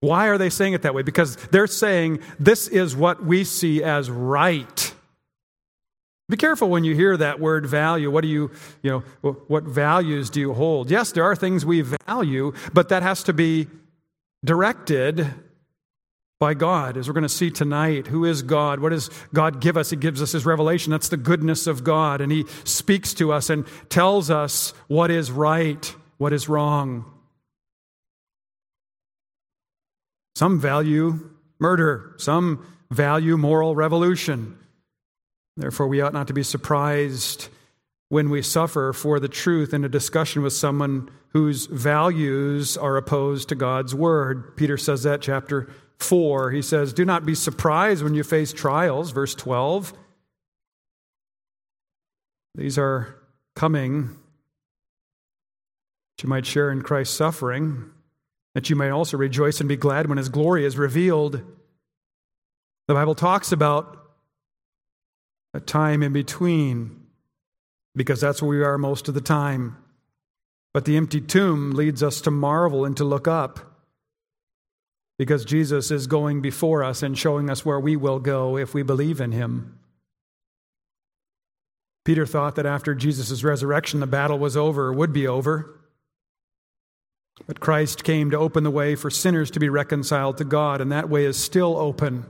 Why 0.00 0.26
are 0.26 0.38
they 0.38 0.50
saying 0.50 0.72
it 0.72 0.82
that 0.82 0.94
way? 0.94 1.02
Because 1.02 1.36
they're 1.52 1.68
saying 1.68 2.18
this 2.40 2.66
is 2.66 2.96
what 2.96 3.22
we 3.22 3.44
see 3.44 3.84
as 3.84 4.10
right. 4.10 4.93
Be 6.28 6.36
careful 6.38 6.70
when 6.70 6.84
you 6.84 6.94
hear 6.94 7.16
that 7.16 7.38
word 7.38 7.66
value. 7.66 8.10
What 8.10 8.22
do 8.22 8.28
you, 8.28 8.50
you 8.82 8.90
know, 8.90 9.30
what 9.30 9.64
values 9.64 10.30
do 10.30 10.40
you 10.40 10.54
hold? 10.54 10.90
Yes, 10.90 11.12
there 11.12 11.24
are 11.24 11.36
things 11.36 11.66
we 11.66 11.82
value, 11.82 12.54
but 12.72 12.88
that 12.88 13.02
has 13.02 13.22
to 13.24 13.34
be 13.34 13.68
directed 14.42 15.34
by 16.40 16.54
God, 16.54 16.96
as 16.96 17.08
we're 17.08 17.14
going 17.14 17.22
to 17.22 17.28
see 17.28 17.50
tonight. 17.50 18.06
Who 18.06 18.24
is 18.24 18.42
God? 18.42 18.80
What 18.80 18.90
does 18.90 19.08
God 19.32 19.60
give 19.60 19.76
us? 19.76 19.90
He 19.90 19.96
gives 19.96 20.20
us 20.20 20.32
His 20.32 20.44
revelation. 20.44 20.90
That's 20.90 21.08
the 21.08 21.16
goodness 21.16 21.66
of 21.66 21.84
God. 21.84 22.20
And 22.20 22.32
He 22.32 22.46
speaks 22.64 23.14
to 23.14 23.32
us 23.32 23.50
and 23.50 23.66
tells 23.88 24.30
us 24.30 24.72
what 24.88 25.10
is 25.10 25.30
right, 25.30 25.94
what 26.18 26.32
is 26.32 26.48
wrong. 26.48 27.04
Some 30.34 30.58
value 30.58 31.30
murder, 31.58 32.14
some 32.18 32.66
value 32.90 33.36
moral 33.36 33.76
revolution. 33.76 34.58
Therefore, 35.56 35.86
we 35.86 36.00
ought 36.00 36.12
not 36.12 36.26
to 36.28 36.34
be 36.34 36.42
surprised 36.42 37.48
when 38.08 38.30
we 38.30 38.42
suffer 38.42 38.92
for 38.92 39.18
the 39.18 39.28
truth 39.28 39.72
in 39.72 39.84
a 39.84 39.88
discussion 39.88 40.42
with 40.42 40.52
someone 40.52 41.10
whose 41.28 41.66
values 41.66 42.76
are 42.76 42.96
opposed 42.96 43.48
to 43.48 43.54
God's 43.54 43.94
word. 43.94 44.56
Peter 44.56 44.76
says 44.76 45.02
that, 45.04 45.20
chapter 45.20 45.68
4. 45.98 46.50
He 46.50 46.62
says, 46.62 46.92
Do 46.92 47.04
not 47.04 47.24
be 47.24 47.34
surprised 47.34 48.02
when 48.02 48.14
you 48.14 48.22
face 48.22 48.52
trials, 48.52 49.10
verse 49.10 49.34
12. 49.34 49.92
These 52.54 52.78
are 52.78 53.16
coming 53.56 54.10
that 56.16 56.22
you 56.22 56.28
might 56.28 56.46
share 56.46 56.70
in 56.70 56.82
Christ's 56.82 57.16
suffering, 57.16 57.90
that 58.54 58.70
you 58.70 58.76
might 58.76 58.90
also 58.90 59.16
rejoice 59.16 59.58
and 59.58 59.68
be 59.68 59.76
glad 59.76 60.08
when 60.08 60.18
his 60.18 60.28
glory 60.28 60.64
is 60.64 60.78
revealed. 60.78 61.42
The 62.86 62.94
Bible 62.94 63.16
talks 63.16 63.50
about 63.50 64.03
a 65.54 65.60
time 65.60 66.02
in 66.02 66.12
between, 66.12 67.00
because 67.94 68.20
that's 68.20 68.42
where 68.42 68.58
we 68.58 68.62
are 68.62 68.76
most 68.76 69.08
of 69.08 69.14
the 69.14 69.20
time. 69.20 69.76
But 70.74 70.84
the 70.84 70.96
empty 70.96 71.20
tomb 71.20 71.70
leads 71.70 72.02
us 72.02 72.20
to 72.22 72.30
marvel 72.30 72.84
and 72.84 72.96
to 72.96 73.04
look 73.04 73.26
up, 73.26 73.60
because 75.16 75.44
Jesus 75.44 75.92
is 75.92 76.08
going 76.08 76.42
before 76.42 76.82
us 76.82 77.02
and 77.02 77.16
showing 77.16 77.48
us 77.48 77.64
where 77.64 77.78
we 77.78 77.94
will 77.94 78.18
go 78.18 78.58
if 78.58 78.74
we 78.74 78.82
believe 78.82 79.20
in 79.20 79.30
him. 79.30 79.78
Peter 82.04 82.26
thought 82.26 82.56
that 82.56 82.66
after 82.66 82.94
Jesus' 82.94 83.44
resurrection, 83.44 84.00
the 84.00 84.06
battle 84.06 84.38
was 84.38 84.56
over, 84.56 84.92
would 84.92 85.12
be 85.12 85.26
over. 85.26 85.80
But 87.46 87.60
Christ 87.60 88.04
came 88.04 88.30
to 88.30 88.38
open 88.38 88.64
the 88.64 88.70
way 88.70 88.94
for 88.94 89.08
sinners 89.08 89.50
to 89.52 89.60
be 89.60 89.68
reconciled 89.68 90.36
to 90.38 90.44
God, 90.44 90.80
and 90.80 90.92
that 90.92 91.08
way 91.08 91.24
is 91.24 91.36
still 91.36 91.76
open. 91.76 92.26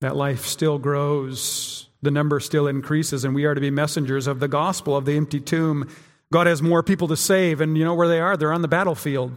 That 0.00 0.16
life 0.16 0.44
still 0.44 0.78
grows, 0.78 1.88
the 2.02 2.10
number 2.10 2.38
still 2.40 2.66
increases, 2.66 3.24
and 3.24 3.34
we 3.34 3.44
are 3.44 3.54
to 3.54 3.60
be 3.60 3.70
messengers 3.70 4.26
of 4.26 4.40
the 4.40 4.48
gospel 4.48 4.96
of 4.96 5.06
the 5.06 5.16
empty 5.16 5.40
tomb 5.40 5.88
God 6.32 6.46
has 6.46 6.60
more 6.60 6.82
people 6.82 7.08
to 7.08 7.16
save, 7.16 7.60
and 7.60 7.78
you 7.78 7.84
know 7.84 7.94
where 7.94 8.08
they 8.08 8.20
are? 8.20 8.36
They're 8.36 8.52
on 8.52 8.62
the 8.62 8.68
battlefield. 8.68 9.36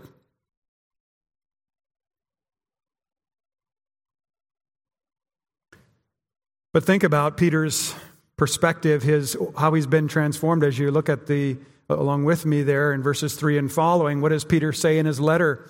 But 6.74 6.84
think 6.84 7.04
about 7.04 7.38
Peter's 7.38 7.96
perspective, 8.38 9.04
his 9.04 9.36
how 9.58 9.74
he's 9.74 9.88
been 9.88 10.08
transformed 10.08 10.64
as 10.64 10.80
you 10.80 10.92
look 10.92 11.10
at 11.10 11.28
the 11.28 11.58
along 11.90 12.26
with 12.26 12.46
me 12.46 12.62
there 12.62 12.94
in 12.94 13.02
verses 13.02 13.36
3 13.36 13.58
and 13.58 13.72
following. 13.72 14.22
What 14.22 14.30
does 14.30 14.46
Peter 14.46 14.72
say 14.72 15.00
in 15.00 15.08
his 15.08 15.20
letter 15.20 15.70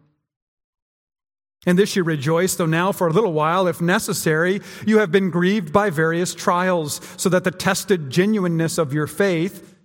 In 1.65 1.75
this 1.75 1.95
you 1.95 2.03
rejoice, 2.03 2.55
though 2.55 2.65
now 2.65 2.91
for 2.91 3.07
a 3.07 3.13
little 3.13 3.33
while, 3.33 3.67
if 3.67 3.81
necessary, 3.81 4.61
you 4.85 4.97
have 4.97 5.11
been 5.11 5.29
grieved 5.29 5.71
by 5.71 5.91
various 5.91 6.33
trials, 6.33 6.99
so 7.17 7.29
that 7.29 7.43
the 7.43 7.51
tested 7.51 8.09
genuineness 8.09 8.79
of 8.79 8.93
your 8.93 9.05
faith, 9.05 9.75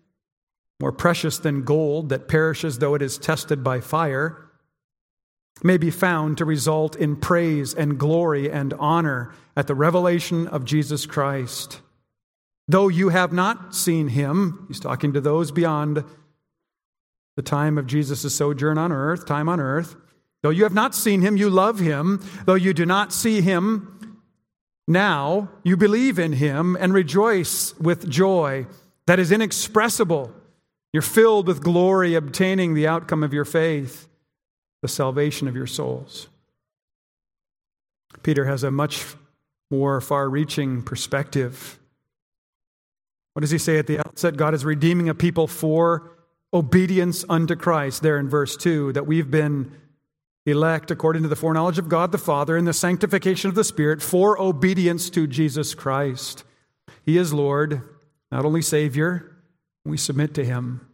more 0.81 0.93
precious 0.93 1.39
than 1.39 1.65
gold 1.65 2.09
that 2.09 2.29
perishes 2.29 2.79
though 2.79 2.95
it 2.95 3.03
is 3.03 3.19
tested 3.19 3.63
by 3.63 3.81
fire, 3.81 4.43
may 5.63 5.77
be 5.77 5.91
found 5.91 6.39
to 6.39 6.45
result 6.45 6.97
in 6.97 7.17
praise 7.17 7.75
and 7.75 7.99
glory 7.99 8.51
and 8.51 8.75
honor 8.75 9.35
at 9.57 9.67
the 9.67 9.75
revelation 9.75 10.47
of 10.49 10.65
Jesus 10.65 11.07
Christ. 11.07 11.81
Though 12.69 12.89
you 12.89 13.11
have 13.11 13.33
not 13.33 13.75
seen 13.75 14.09
him, 14.09 14.65
he's 14.69 14.81
talking 14.81 15.13
to 15.13 15.21
those 15.21 15.51
beyond 15.53 16.05
the 17.37 17.43
time 17.43 17.79
of 17.79 17.87
Jesus' 17.87 18.35
sojourn 18.35 18.79
on 18.79 18.93
earth, 18.93 19.27
time 19.27 19.49
on 19.49 19.61
earth. 19.61 19.97
Though 20.47 20.51
you 20.51 20.63
have 20.63 20.73
not 20.73 20.95
seen 20.95 21.23
him, 21.23 21.37
you 21.37 21.51
love 21.51 21.81
him. 21.81 22.25
Though 22.45 22.55
you 22.55 22.73
do 22.73 22.87
not 22.87 23.13
see 23.13 23.41
him 23.41 24.23
now, 24.87 25.49
you 25.65 25.77
believe 25.77 26.21
in 26.21 26.35
him 26.35 26.77
and 26.79 26.95
rejoice 26.95 27.77
with 27.81 28.09
joy 28.09 28.69
that 29.09 29.19
is 29.19 29.33
inexpressible. 29.33 30.33
You're 30.93 31.03
filled 31.03 31.49
with 31.49 31.65
glory, 31.65 32.15
obtaining 32.15 32.75
the 32.75 32.87
outcome 32.87 33.25
of 33.25 33.35
your 33.35 33.45
faith, 33.45 34.07
the 34.83 34.87
salvation 34.87 35.49
of 35.49 35.57
your 35.57 35.67
souls. 35.67 36.29
Peter 38.23 38.45
has 38.45 38.63
a 38.63 38.71
much 38.71 39.17
more 39.69 40.01
far 40.01 40.31
reaching 40.31 40.81
perspective 40.81 41.81
what 43.33 43.41
does 43.41 43.51
he 43.51 43.59
say 43.59 43.79
at 43.79 43.89
the 43.89 43.99
outset? 43.99 44.37
God 44.37 44.55
is 44.55 44.65
redeeming 44.65 45.09
a 45.09 45.15
people 45.15 45.49
for 45.49 46.17
obedience 46.55 47.23
unto 47.29 47.57
Christ, 47.57 48.01
there 48.01 48.17
in 48.17 48.31
verse 48.31 48.57
2, 48.57 48.95
that 48.95 49.07
we've 49.07 49.29
been 49.29 49.73
elect 50.47 50.91
according 50.91 51.23
to 51.23 51.29
the 51.29 51.37
foreknowledge 51.37 51.79
of 51.79 51.89
God 51.89 52.13
the 52.13 52.19
Father 52.19 52.57
in 52.57 52.65
the 52.65 52.73
sanctification 52.73 53.49
of 53.49 53.55
the 53.55 53.65
Spirit 53.65 54.01
for 54.01 54.41
obedience 54.41 55.11
to 55.11 55.27
Jesus 55.27 55.75
Christ. 55.75 56.45
He 57.05 57.19
is 57.19 57.35
Lord, 57.35 57.83
not 58.31 58.45
only 58.45 58.63
Savior, 58.63 59.37
we 59.85 59.97
submit 59.97 60.35
to 60.35 60.45
Him. 60.45 60.87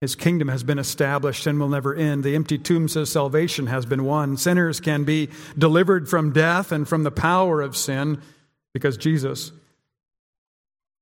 His 0.00 0.14
kingdom 0.14 0.46
has 0.48 0.62
been 0.62 0.78
established 0.78 1.46
and 1.46 1.58
will 1.58 1.68
never 1.68 1.92
end. 1.92 2.22
The 2.22 2.36
empty 2.36 2.56
tomb 2.56 2.86
says 2.88 3.10
salvation 3.10 3.66
has 3.66 3.84
been 3.84 4.04
won. 4.04 4.36
Sinners 4.36 4.80
can 4.80 5.02
be 5.02 5.28
delivered 5.56 6.08
from 6.08 6.32
death 6.32 6.70
and 6.70 6.88
from 6.88 7.02
the 7.02 7.10
power 7.10 7.60
of 7.60 7.76
sin 7.76 8.22
because 8.72 8.96
Jesus 8.96 9.50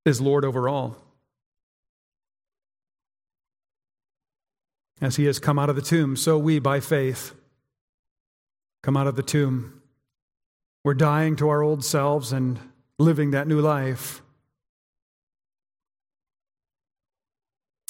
is 0.03 0.19
Lord 0.19 0.43
over 0.43 0.67
all. 0.67 0.97
As 4.99 5.15
he 5.15 5.25
has 5.25 5.37
come 5.37 5.59
out 5.59 5.69
of 5.69 5.75
the 5.75 5.81
tomb, 5.81 6.15
so 6.15 6.37
we, 6.39 6.59
by 6.59 6.79
faith, 6.79 7.33
come 8.81 8.97
out 8.97 9.07
of 9.07 9.15
the 9.15 9.23
tomb. 9.23 9.81
We're 10.83 10.95
dying 10.95 11.35
to 11.35 11.49
our 11.49 11.61
old 11.61 11.85
selves 11.85 12.31
and 12.31 12.59
living 12.97 13.31
that 13.31 13.47
new 13.47 13.61
life. 13.61 14.21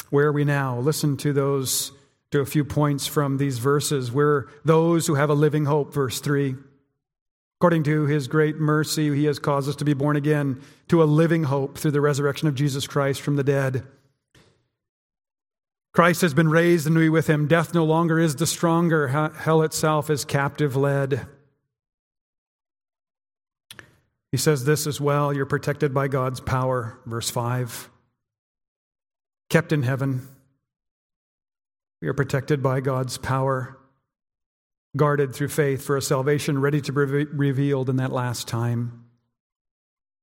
Where 0.09 0.27
are 0.27 0.31
we 0.33 0.43
now? 0.43 0.79
Listen 0.79 1.17
to 1.17 1.33
those, 1.33 1.91
to 2.31 2.39
a 2.39 2.45
few 2.45 2.65
points 2.65 3.07
from 3.07 3.37
these 3.37 3.59
verses. 3.59 4.11
We're 4.11 4.47
those 4.65 5.07
who 5.07 5.15
have 5.15 5.29
a 5.29 5.33
living 5.33 5.65
hope, 5.65 5.93
verse 5.93 6.19
3. 6.19 6.55
According 7.59 7.83
to 7.83 8.05
his 8.05 8.27
great 8.27 8.57
mercy, 8.57 9.13
he 9.15 9.25
has 9.25 9.39
caused 9.39 9.67
us 9.67 9.75
to 9.77 9.85
be 9.85 9.93
born 9.93 10.15
again 10.15 10.61
to 10.89 11.01
a 11.01 11.05
living 11.05 11.43
hope 11.43 11.77
through 11.77 11.91
the 11.91 12.01
resurrection 12.01 12.47
of 12.47 12.55
Jesus 12.55 12.85
Christ 12.85 13.21
from 13.21 13.35
the 13.35 13.43
dead. 13.43 13.83
Christ 15.97 16.21
has 16.21 16.35
been 16.35 16.47
raised 16.47 16.85
and 16.85 16.95
we 16.95 17.09
with 17.09 17.25
him. 17.25 17.47
Death 17.47 17.73
no 17.73 17.83
longer 17.83 18.19
is 18.19 18.35
the 18.35 18.45
stronger. 18.45 19.07
Hell 19.07 19.63
itself 19.63 20.11
is 20.11 20.25
captive 20.25 20.75
led. 20.75 21.25
He 24.31 24.37
says 24.37 24.63
this 24.63 24.85
as 24.85 25.01
well 25.01 25.33
you're 25.33 25.47
protected 25.47 25.95
by 25.95 26.07
God's 26.07 26.39
power, 26.39 26.99
verse 27.07 27.31
5. 27.31 27.89
Kept 29.49 29.71
in 29.71 29.81
heaven. 29.81 30.27
We 31.99 32.09
are 32.09 32.13
protected 32.13 32.61
by 32.61 32.79
God's 32.79 33.17
power 33.17 33.79
guarded 34.95 35.33
through 35.33 35.47
faith 35.47 35.83
for 35.83 35.97
a 35.97 36.01
salvation 36.03 36.61
ready 36.61 36.79
to 36.81 36.91
be 36.91 37.25
revealed 37.25 37.89
in 37.89 37.95
that 37.95 38.11
last 38.11 38.47
time. 38.47 39.03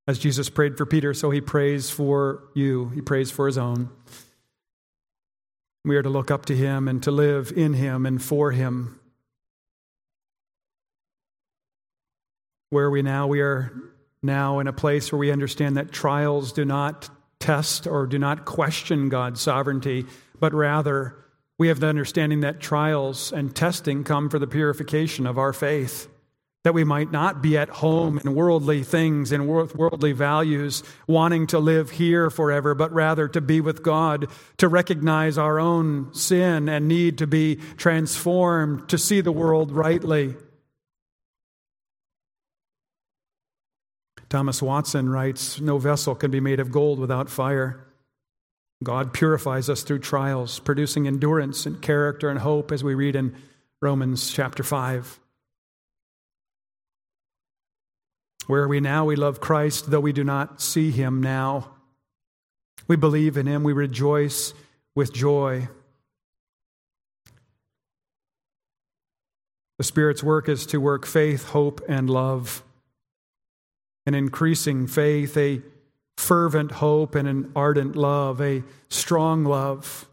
As 0.07 0.21
Jesus 0.21 0.49
prayed 0.49 0.79
for 0.79 0.87
Peter, 0.87 1.13
so 1.15 1.33
he 1.33 1.41
prays 1.41 1.91
for 1.91 2.45
you, 2.55 2.91
he 2.91 3.01
prays 3.01 3.33
for 3.33 3.49
his 3.49 3.59
own. 3.59 3.91
We 5.85 5.97
are 5.97 6.03
to 6.03 6.09
look 6.09 6.31
up 6.31 6.47
to 6.47 6.57
him 6.57 6.89
and 6.89 7.03
to 7.03 7.11
live 7.11 7.53
in 7.55 7.75
him 7.75 8.07
and 8.07 8.23
for 8.23 8.53
him. 8.53 8.99
Where 12.71 12.87
are 12.87 12.91
we 12.91 13.03
now? 13.03 13.27
We 13.27 13.41
are 13.41 13.73
now 14.23 14.59
in 14.59 14.67
a 14.67 14.73
place 14.73 15.13
where 15.13 15.19
we 15.19 15.31
understand 15.31 15.77
that 15.77 15.93
trials 15.93 16.53
do 16.53 16.65
not 16.65 17.11
test 17.39 17.87
or 17.87 18.07
do 18.07 18.19
not 18.19 18.47
question 18.47 19.11
God's 19.11 19.43
sovereignty, 19.43 20.07
but 20.41 20.55
rather 20.55 21.17
we 21.59 21.69
have 21.69 21.81
the 21.81 21.87
understanding 21.87 22.41
that 22.41 22.61
trials 22.61 23.33
and 23.33 23.55
testing 23.55 24.03
come 24.03 24.31
for 24.31 24.39
the 24.39 24.47
purification 24.47 25.27
of 25.27 25.39
our 25.39 25.53
faith, 25.53 26.09
that 26.65 26.75
we 26.75 26.83
might 26.83 27.13
not 27.13 27.43
be 27.43 27.59
at 27.59 27.69
home 27.69 28.19
in 28.19 28.35
worldly 28.35 28.83
things 28.83 29.33
and 29.33 29.47
worldly 29.47 30.13
values, 30.13 30.83
wanting 31.07 31.47
to 31.47 31.59
live 31.59 31.91
here 31.91 32.31
forever, 32.31 32.75
but 32.75 32.93
rather 32.93 33.29
to 33.29 33.41
be 33.43 33.61
with 33.61 33.83
God, 33.83 34.27
to 34.57 34.67
recognize 34.67 35.37
our 35.37 35.61
own 35.61 36.13
sin 36.15 36.71
and 36.71 36.89
need 36.89 37.19
to 37.19 37.27
be 37.27 37.57
transformed, 37.77 38.89
to 38.89 38.97
see 38.97 39.21
the 39.21 39.31
world 39.31 39.73
rightly. 39.73 40.35
Thomas 44.31 44.63
Watson 44.63 45.11
writes 45.11 45.61
No 45.61 45.77
vessel 45.77 46.15
can 46.15 46.31
be 46.31 46.41
made 46.41 46.61
of 46.61 46.73
gold 46.73 46.99
without 46.99 47.29
fire. 47.29 47.87
God 48.83 49.13
purifies 49.13 49.69
us 49.69 49.83
through 49.83 50.01
trials, 50.01 50.59
producing 50.61 51.07
endurance 51.07 51.67
and 51.67 51.81
character 51.81 52.31
and 52.31 52.39
hope, 52.39 52.73
as 52.73 52.83
we 52.83 52.95
read 52.95 53.17
in 53.17 53.37
Romans 53.83 54.33
chapter 54.33 54.63
5. 54.63 55.21
Where 58.47 58.63
are 58.63 58.69
we 58.69 58.81
now? 58.81 59.05
We 59.07 59.17
love 59.17 59.41
Christ, 59.41 59.91
though 59.91 60.01
we 60.01 60.13
do 60.13 60.25
not 60.25 60.61
see 60.61 60.91
him 60.91 61.23
now. 61.23 61.71
We 62.87 62.97
believe 62.97 63.37
in 63.37 63.47
him, 63.47 63.63
we 63.63 63.73
rejoice 63.73 64.53
with 64.95 65.13
joy. 65.13 65.69
The 69.79 69.85
Spirit's 69.85 70.23
work 70.23 70.49
is 70.49 70.67
to 70.67 70.79
work 70.79 71.07
faith, 71.07 71.49
hope, 71.49 71.81
and 71.89 72.09
love. 72.09 72.63
An 74.07 74.15
increasing 74.15 74.87
faith, 74.87 75.37
a 75.37 75.63
fervent 76.17 76.73
hope 76.73 77.15
and 77.15 77.27
an 77.27 77.51
ardent 77.57 77.97
love, 77.97 78.41
a 78.41 78.63
strong 78.89 79.45
love. 79.45 80.07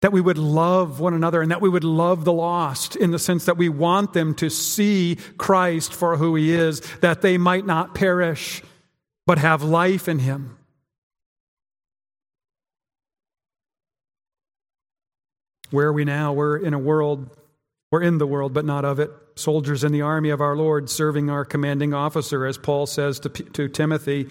That 0.00 0.12
we 0.12 0.20
would 0.20 0.38
love 0.38 1.00
one 1.00 1.14
another 1.14 1.42
and 1.42 1.50
that 1.50 1.60
we 1.60 1.68
would 1.68 1.84
love 1.84 2.24
the 2.24 2.32
lost 2.32 2.94
in 2.94 3.10
the 3.10 3.18
sense 3.18 3.46
that 3.46 3.56
we 3.56 3.68
want 3.68 4.12
them 4.12 4.34
to 4.36 4.48
see 4.48 5.18
Christ 5.38 5.92
for 5.92 6.16
who 6.16 6.36
he 6.36 6.54
is, 6.54 6.80
that 7.00 7.20
they 7.20 7.36
might 7.36 7.66
not 7.66 7.94
perish, 7.94 8.62
but 9.26 9.38
have 9.38 9.62
life 9.62 10.08
in 10.08 10.20
him. 10.20 10.56
Where 15.70 15.88
are 15.88 15.92
we 15.92 16.04
now? 16.04 16.32
We're 16.32 16.56
in 16.56 16.74
a 16.74 16.78
world, 16.78 17.36
we're 17.90 18.02
in 18.02 18.18
the 18.18 18.26
world, 18.26 18.54
but 18.54 18.64
not 18.64 18.84
of 18.84 19.00
it. 19.00 19.10
Soldiers 19.34 19.84
in 19.84 19.92
the 19.92 20.02
army 20.02 20.30
of 20.30 20.40
our 20.40 20.56
Lord 20.56 20.88
serving 20.88 21.28
our 21.28 21.44
commanding 21.44 21.92
officer, 21.92 22.46
as 22.46 22.56
Paul 22.56 22.86
says 22.86 23.20
to, 23.20 23.28
to 23.28 23.68
Timothy 23.68 24.28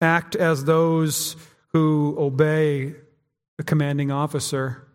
act 0.00 0.36
as 0.36 0.64
those 0.64 1.36
who 1.72 2.16
obey 2.18 2.94
the 3.58 3.64
commanding 3.64 4.10
officer. 4.10 4.86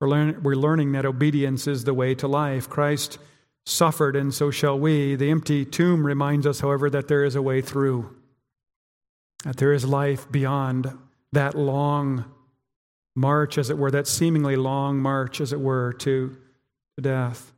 We're, 0.00 0.08
learn, 0.08 0.42
we're 0.42 0.56
learning 0.56 0.92
that 0.92 1.06
obedience 1.06 1.66
is 1.66 1.84
the 1.84 1.94
way 1.94 2.14
to 2.16 2.28
life. 2.28 2.68
Christ 2.68 3.18
suffered, 3.64 4.14
and 4.14 4.32
so 4.32 4.50
shall 4.50 4.78
we. 4.78 5.16
The 5.16 5.30
empty 5.30 5.64
tomb 5.64 6.06
reminds 6.06 6.46
us, 6.46 6.60
however, 6.60 6.90
that 6.90 7.08
there 7.08 7.24
is 7.24 7.34
a 7.34 7.42
way 7.42 7.62
through, 7.62 8.14
that 9.44 9.56
there 9.56 9.72
is 9.72 9.84
life 9.84 10.30
beyond 10.30 10.96
that 11.32 11.54
long 11.54 12.24
march, 13.14 13.58
as 13.58 13.70
it 13.70 13.78
were, 13.78 13.90
that 13.90 14.06
seemingly 14.06 14.56
long 14.56 14.98
march, 14.98 15.40
as 15.40 15.52
it 15.52 15.60
were, 15.60 15.94
to, 15.94 16.36
to 16.96 17.02
death. 17.02 17.52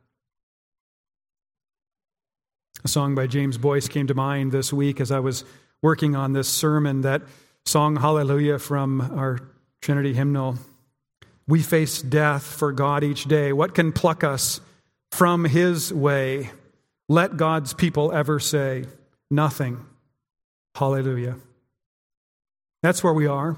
A 2.83 2.87
song 2.87 3.13
by 3.13 3.27
James 3.27 3.57
Boice 3.57 3.89
came 3.89 4.07
to 4.07 4.13
mind 4.13 4.53
this 4.53 4.71
week 4.71 5.01
as 5.01 5.11
I 5.11 5.19
was 5.19 5.43
working 5.81 6.15
on 6.15 6.31
this 6.31 6.47
sermon, 6.47 7.01
that 7.01 7.21
song 7.65 7.97
Hallelujah 7.97 8.57
from 8.57 9.01
our 9.01 9.39
Trinity 9.81 10.13
hymnal. 10.13 10.57
We 11.49 11.63
face 11.63 12.03
death 12.03 12.43
for 12.43 12.71
God 12.71 13.03
each 13.03 13.25
day. 13.25 13.51
What 13.51 13.73
can 13.73 13.91
pluck 13.91 14.23
us 14.23 14.61
from 15.11 15.45
His 15.45 15.91
way? 15.91 16.51
Let 17.07 17.37
God's 17.37 17.73
people 17.73 18.11
ever 18.11 18.39
say, 18.39 18.85
Nothing. 19.31 19.83
Hallelujah. 20.75 21.37
That's 22.83 23.03
where 23.03 23.15
we 23.15 23.25
are. 23.25 23.57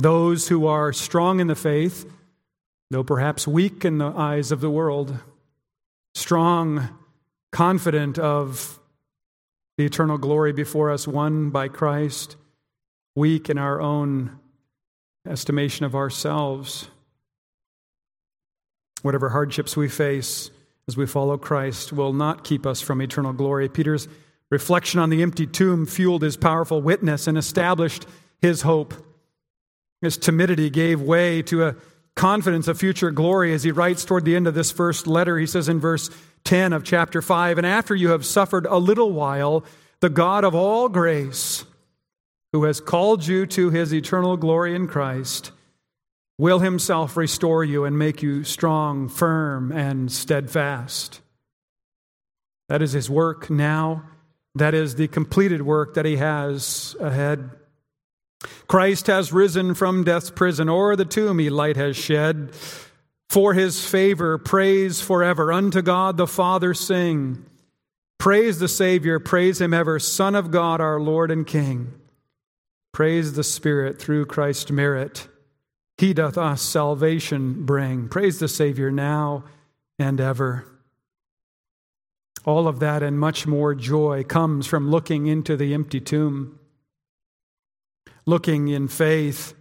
Those 0.00 0.48
who 0.48 0.66
are 0.66 0.92
strong 0.92 1.38
in 1.38 1.46
the 1.46 1.54
faith, 1.54 2.10
though 2.90 3.04
perhaps 3.04 3.46
weak 3.46 3.84
in 3.84 3.98
the 3.98 4.08
eyes 4.08 4.50
of 4.50 4.60
the 4.60 4.68
world, 4.68 5.16
strong, 6.16 6.88
confident 7.52 8.18
of 8.18 8.80
the 9.78 9.84
eternal 9.84 10.18
glory 10.18 10.52
before 10.52 10.90
us, 10.90 11.06
won 11.06 11.50
by 11.50 11.68
Christ, 11.68 12.34
weak 13.14 13.48
in 13.48 13.58
our 13.58 13.80
own 13.80 14.40
estimation 15.26 15.84
of 15.84 15.94
ourselves. 15.94 16.88
Whatever 19.02 19.30
hardships 19.30 19.76
we 19.76 19.88
face 19.88 20.50
as 20.88 20.96
we 20.96 21.06
follow 21.06 21.36
Christ 21.38 21.92
will 21.92 22.12
not 22.12 22.44
keep 22.44 22.66
us 22.66 22.80
from 22.80 23.00
eternal 23.00 23.32
glory. 23.32 23.68
Peter's 23.68 24.08
reflection 24.50 25.00
on 25.00 25.10
the 25.10 25.22
empty 25.22 25.46
tomb 25.46 25.86
fueled 25.86 26.22
his 26.22 26.36
powerful 26.36 26.80
witness 26.80 27.26
and 27.26 27.36
established 27.36 28.06
his 28.40 28.62
hope. 28.62 28.94
His 30.00 30.16
timidity 30.16 30.70
gave 30.70 31.00
way 31.00 31.42
to 31.42 31.64
a 31.64 31.76
confidence 32.14 32.68
of 32.68 32.78
future 32.78 33.10
glory 33.10 33.52
as 33.52 33.62
he 33.62 33.72
writes 33.72 34.04
toward 34.04 34.24
the 34.24 34.36
end 34.36 34.46
of 34.46 34.54
this 34.54 34.70
first 34.70 35.06
letter. 35.06 35.38
He 35.38 35.46
says 35.46 35.68
in 35.68 35.80
verse 35.80 36.10
10 36.44 36.72
of 36.72 36.84
chapter 36.84 37.22
5 37.22 37.58
And 37.58 37.66
after 37.66 37.94
you 37.94 38.10
have 38.10 38.24
suffered 38.24 38.66
a 38.66 38.76
little 38.76 39.12
while, 39.12 39.64
the 40.00 40.10
God 40.10 40.44
of 40.44 40.54
all 40.54 40.88
grace, 40.88 41.64
who 42.54 42.62
has 42.62 42.80
called 42.80 43.26
you 43.26 43.44
to 43.44 43.70
his 43.70 43.92
eternal 43.92 44.36
glory 44.36 44.76
in 44.76 44.86
Christ, 44.86 45.50
will 46.38 46.60
himself 46.60 47.16
restore 47.16 47.64
you 47.64 47.84
and 47.84 47.98
make 47.98 48.22
you 48.22 48.44
strong, 48.44 49.08
firm, 49.08 49.72
and 49.72 50.12
steadfast. 50.12 51.20
That 52.68 52.80
is 52.80 52.92
his 52.92 53.10
work 53.10 53.50
now. 53.50 54.04
That 54.54 54.72
is 54.72 54.94
the 54.94 55.08
completed 55.08 55.62
work 55.62 55.94
that 55.94 56.04
he 56.04 56.14
has 56.18 56.94
ahead. 57.00 57.50
Christ 58.68 59.08
has 59.08 59.32
risen 59.32 59.74
from 59.74 60.04
death's 60.04 60.30
prison, 60.30 60.68
o'er 60.68 60.94
the 60.94 61.04
tomb 61.04 61.40
he 61.40 61.50
light 61.50 61.76
has 61.76 61.96
shed. 61.96 62.54
For 63.30 63.54
his 63.54 63.84
favor, 63.84 64.38
praise 64.38 65.00
forever. 65.00 65.52
Unto 65.52 65.82
God 65.82 66.16
the 66.16 66.28
Father 66.28 66.72
sing. 66.72 67.46
Praise 68.20 68.60
the 68.60 68.68
Savior, 68.68 69.18
praise 69.18 69.60
him 69.60 69.74
ever, 69.74 69.98
Son 69.98 70.36
of 70.36 70.52
God, 70.52 70.80
our 70.80 71.00
Lord 71.00 71.32
and 71.32 71.44
King. 71.44 71.92
Praise 72.94 73.32
the 73.32 73.42
Spirit 73.42 73.98
through 73.98 74.24
Christ's 74.24 74.70
merit. 74.70 75.26
He 75.98 76.14
doth 76.14 76.38
us 76.38 76.62
salvation 76.62 77.66
bring. 77.66 78.08
Praise 78.08 78.38
the 78.38 78.46
Savior 78.46 78.92
now 78.92 79.42
and 79.98 80.20
ever. 80.20 80.64
All 82.44 82.68
of 82.68 82.78
that 82.78 83.02
and 83.02 83.18
much 83.18 83.48
more 83.48 83.74
joy 83.74 84.22
comes 84.22 84.68
from 84.68 84.92
looking 84.92 85.26
into 85.26 85.56
the 85.56 85.74
empty 85.74 86.00
tomb, 86.00 86.60
looking 88.26 88.68
in 88.68 88.86
faith, 88.86 89.54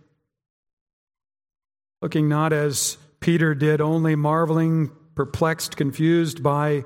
looking 2.04 2.30
not 2.30 2.54
as 2.54 3.00
Peter 3.20 3.56
did, 3.56 3.82
only 3.82 4.16
marveling, 4.16 4.92
perplexed, 5.16 5.76
confused 5.76 6.44
by 6.44 6.86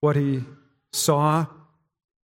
what 0.00 0.16
he 0.16 0.44
saw 0.94 1.44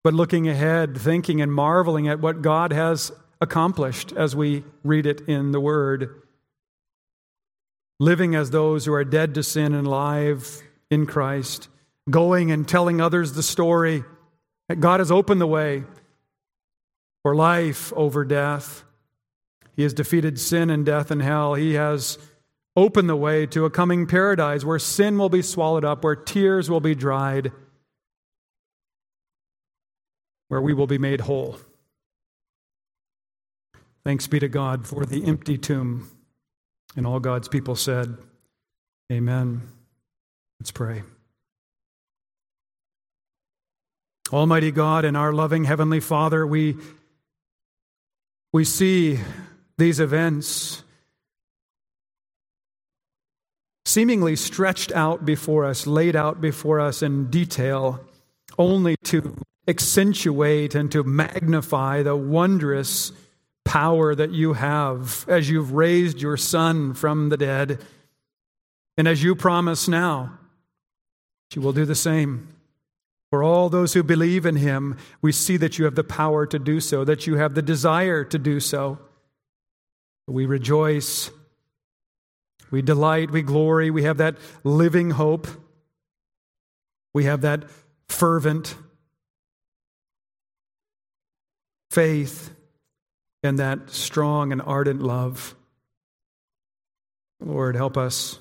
but 0.05 0.13
looking 0.13 0.47
ahead, 0.47 0.95
thinking 0.95 1.41
and 1.41 1.51
marveling 1.51 2.07
at 2.07 2.19
what 2.19 2.43
God 2.43 2.71
has 2.71 3.11
accomplished 3.41 4.11
as 4.11 4.35
we 4.35 4.63
read 4.83 5.07
it 5.07 5.21
in 5.21 5.51
the 5.51 5.59
Word. 5.59 6.21
Living 7.99 8.35
as 8.35 8.51
those 8.51 8.85
who 8.85 8.93
are 8.93 9.03
dead 9.03 9.33
to 9.33 9.41
sin 9.41 9.73
and 9.73 9.87
alive 9.87 10.61
in 10.91 11.07
Christ, 11.07 11.69
going 12.07 12.51
and 12.51 12.67
telling 12.67 13.01
others 13.01 13.33
the 13.33 13.41
story 13.41 14.03
that 14.69 14.79
God 14.79 14.99
has 14.99 15.09
opened 15.09 15.41
the 15.41 15.47
way 15.47 15.85
for 17.23 17.33
life 17.33 17.91
over 17.93 18.23
death. 18.23 18.83
He 19.75 19.81
has 19.81 19.95
defeated 19.95 20.39
sin 20.39 20.69
and 20.69 20.85
death 20.85 21.09
and 21.09 21.23
hell. 21.23 21.55
He 21.55 21.73
has 21.73 22.19
opened 22.75 23.09
the 23.09 23.15
way 23.15 23.47
to 23.47 23.65
a 23.65 23.71
coming 23.71 24.05
paradise 24.05 24.63
where 24.63 24.77
sin 24.77 25.17
will 25.17 25.29
be 25.29 25.41
swallowed 25.41 25.83
up, 25.83 26.03
where 26.03 26.15
tears 26.15 26.69
will 26.69 26.79
be 26.79 26.93
dried 26.93 27.51
where 30.47 30.61
we 30.61 30.73
will 30.73 30.87
be 30.87 30.97
made 30.97 31.21
whole. 31.21 31.57
Thanks 34.03 34.27
be 34.27 34.39
to 34.39 34.47
God 34.47 34.85
for 34.85 35.05
the 35.05 35.25
empty 35.25 35.57
tomb. 35.57 36.09
And 36.95 37.07
all 37.07 37.19
God's 37.19 37.47
people 37.47 37.75
said, 37.75 38.17
Amen. 39.11 39.61
Let's 40.59 40.71
pray. 40.71 41.03
Almighty 44.31 44.71
God 44.71 45.05
and 45.05 45.15
our 45.15 45.31
loving 45.31 45.65
Heavenly 45.65 45.99
Father, 45.99 46.47
we, 46.47 46.77
we 48.51 48.63
see 48.63 49.19
these 49.77 49.99
events 49.99 50.83
seemingly 53.85 54.35
stretched 54.35 54.91
out 54.93 55.25
before 55.25 55.65
us, 55.65 55.85
laid 55.85 56.15
out 56.15 56.41
before 56.41 56.79
us 56.79 57.03
in 57.03 57.29
detail, 57.29 58.03
only 58.57 58.95
to 59.03 59.35
accentuate 59.67 60.75
and 60.75 60.91
to 60.91 61.03
magnify 61.03 62.03
the 62.03 62.15
wondrous 62.15 63.11
power 63.63 64.13
that 64.13 64.31
you 64.31 64.53
have 64.53 65.25
as 65.27 65.49
you've 65.49 65.71
raised 65.71 66.21
your 66.21 66.37
Son 66.37 66.93
from 66.93 67.29
the 67.29 67.37
dead. 67.37 67.83
And 68.97 69.07
as 69.07 69.23
you 69.23 69.35
promise 69.35 69.87
now, 69.87 70.37
you 71.53 71.61
will 71.61 71.73
do 71.73 71.85
the 71.85 71.95
same. 71.95 72.47
For 73.31 73.43
all 73.43 73.69
those 73.69 73.93
who 73.93 74.03
believe 74.03 74.45
in 74.45 74.55
him, 74.55 74.97
we 75.21 75.31
see 75.31 75.57
that 75.57 75.77
you 75.77 75.85
have 75.85 75.95
the 75.95 76.03
power 76.03 76.45
to 76.45 76.59
do 76.59 76.79
so, 76.79 77.03
that 77.03 77.27
you 77.27 77.35
have 77.35 77.55
the 77.55 77.61
desire 77.61 78.23
to 78.23 78.37
do 78.37 78.59
so. 78.59 78.99
We 80.27 80.45
rejoice, 80.45 81.31
we 82.71 82.81
delight, 82.81 83.31
we 83.31 83.41
glory, 83.41 83.91
we 83.91 84.03
have 84.03 84.17
that 84.17 84.37
living 84.63 85.11
hope, 85.11 85.47
we 87.13 87.25
have 87.25 87.41
that 87.41 87.65
fervent 88.07 88.75
faith, 91.89 92.51
and 93.43 93.59
that 93.59 93.89
strong 93.89 94.51
and 94.51 94.61
ardent 94.61 95.01
love. 95.01 95.55
Lord, 97.39 97.75
help 97.75 97.97
us 97.97 98.39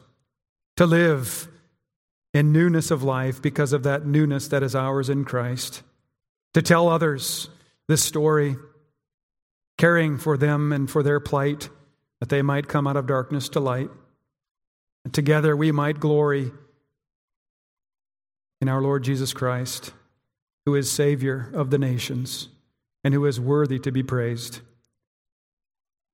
to 0.77 0.87
live 0.87 1.49
in 2.33 2.53
newness 2.53 2.91
of 2.91 3.03
life 3.03 3.41
because 3.41 3.73
of 3.73 3.85
that 3.85 4.07
newness 4.07 4.49
that 4.49 4.63
is 4.63 4.75
ours 4.75 5.09
in 5.09 5.25
Christ, 5.25 5.83
to 6.53 6.63
tell 6.63 6.89
others 6.89 7.49
this 7.87 8.03
story, 8.03 8.57
caring 9.79 10.19
for 10.19 10.37
them 10.37 10.73
and 10.73 10.91
for 10.91 11.03
their 11.03 11.21
plight, 11.21 11.69
that 12.21 12.29
they 12.29 12.43
might 12.43 12.69
come 12.69 12.87
out 12.87 12.97
of 12.97 13.07
darkness 13.07 13.49
to 13.51 13.61
light. 13.61 13.91
And 15.05 15.13
together 15.13 15.57
we 15.57 15.71
might 15.71 16.01
glory 16.01 16.51
in 18.61 18.69
our 18.69 18.81
Lord 18.81 19.05
Jesus 19.05 19.33
Christ, 19.35 19.93
who 20.65 20.75
is 20.75 20.91
Savior 20.91 21.51
of 21.53 21.71
the 21.71 21.79
nations 21.79 22.49
and 23.05 23.15
who 23.15 23.27
is 23.27 23.39
worthy 23.39 23.79
to 23.79 23.93
be 23.93 24.03
praised. 24.03 24.61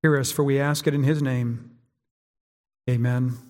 Hear 0.02 0.18
us, 0.18 0.32
for 0.32 0.42
we 0.42 0.58
ask 0.58 0.86
it 0.86 0.94
in 0.94 1.04
his 1.04 1.22
name. 1.22 1.78
Amen. 2.88 3.49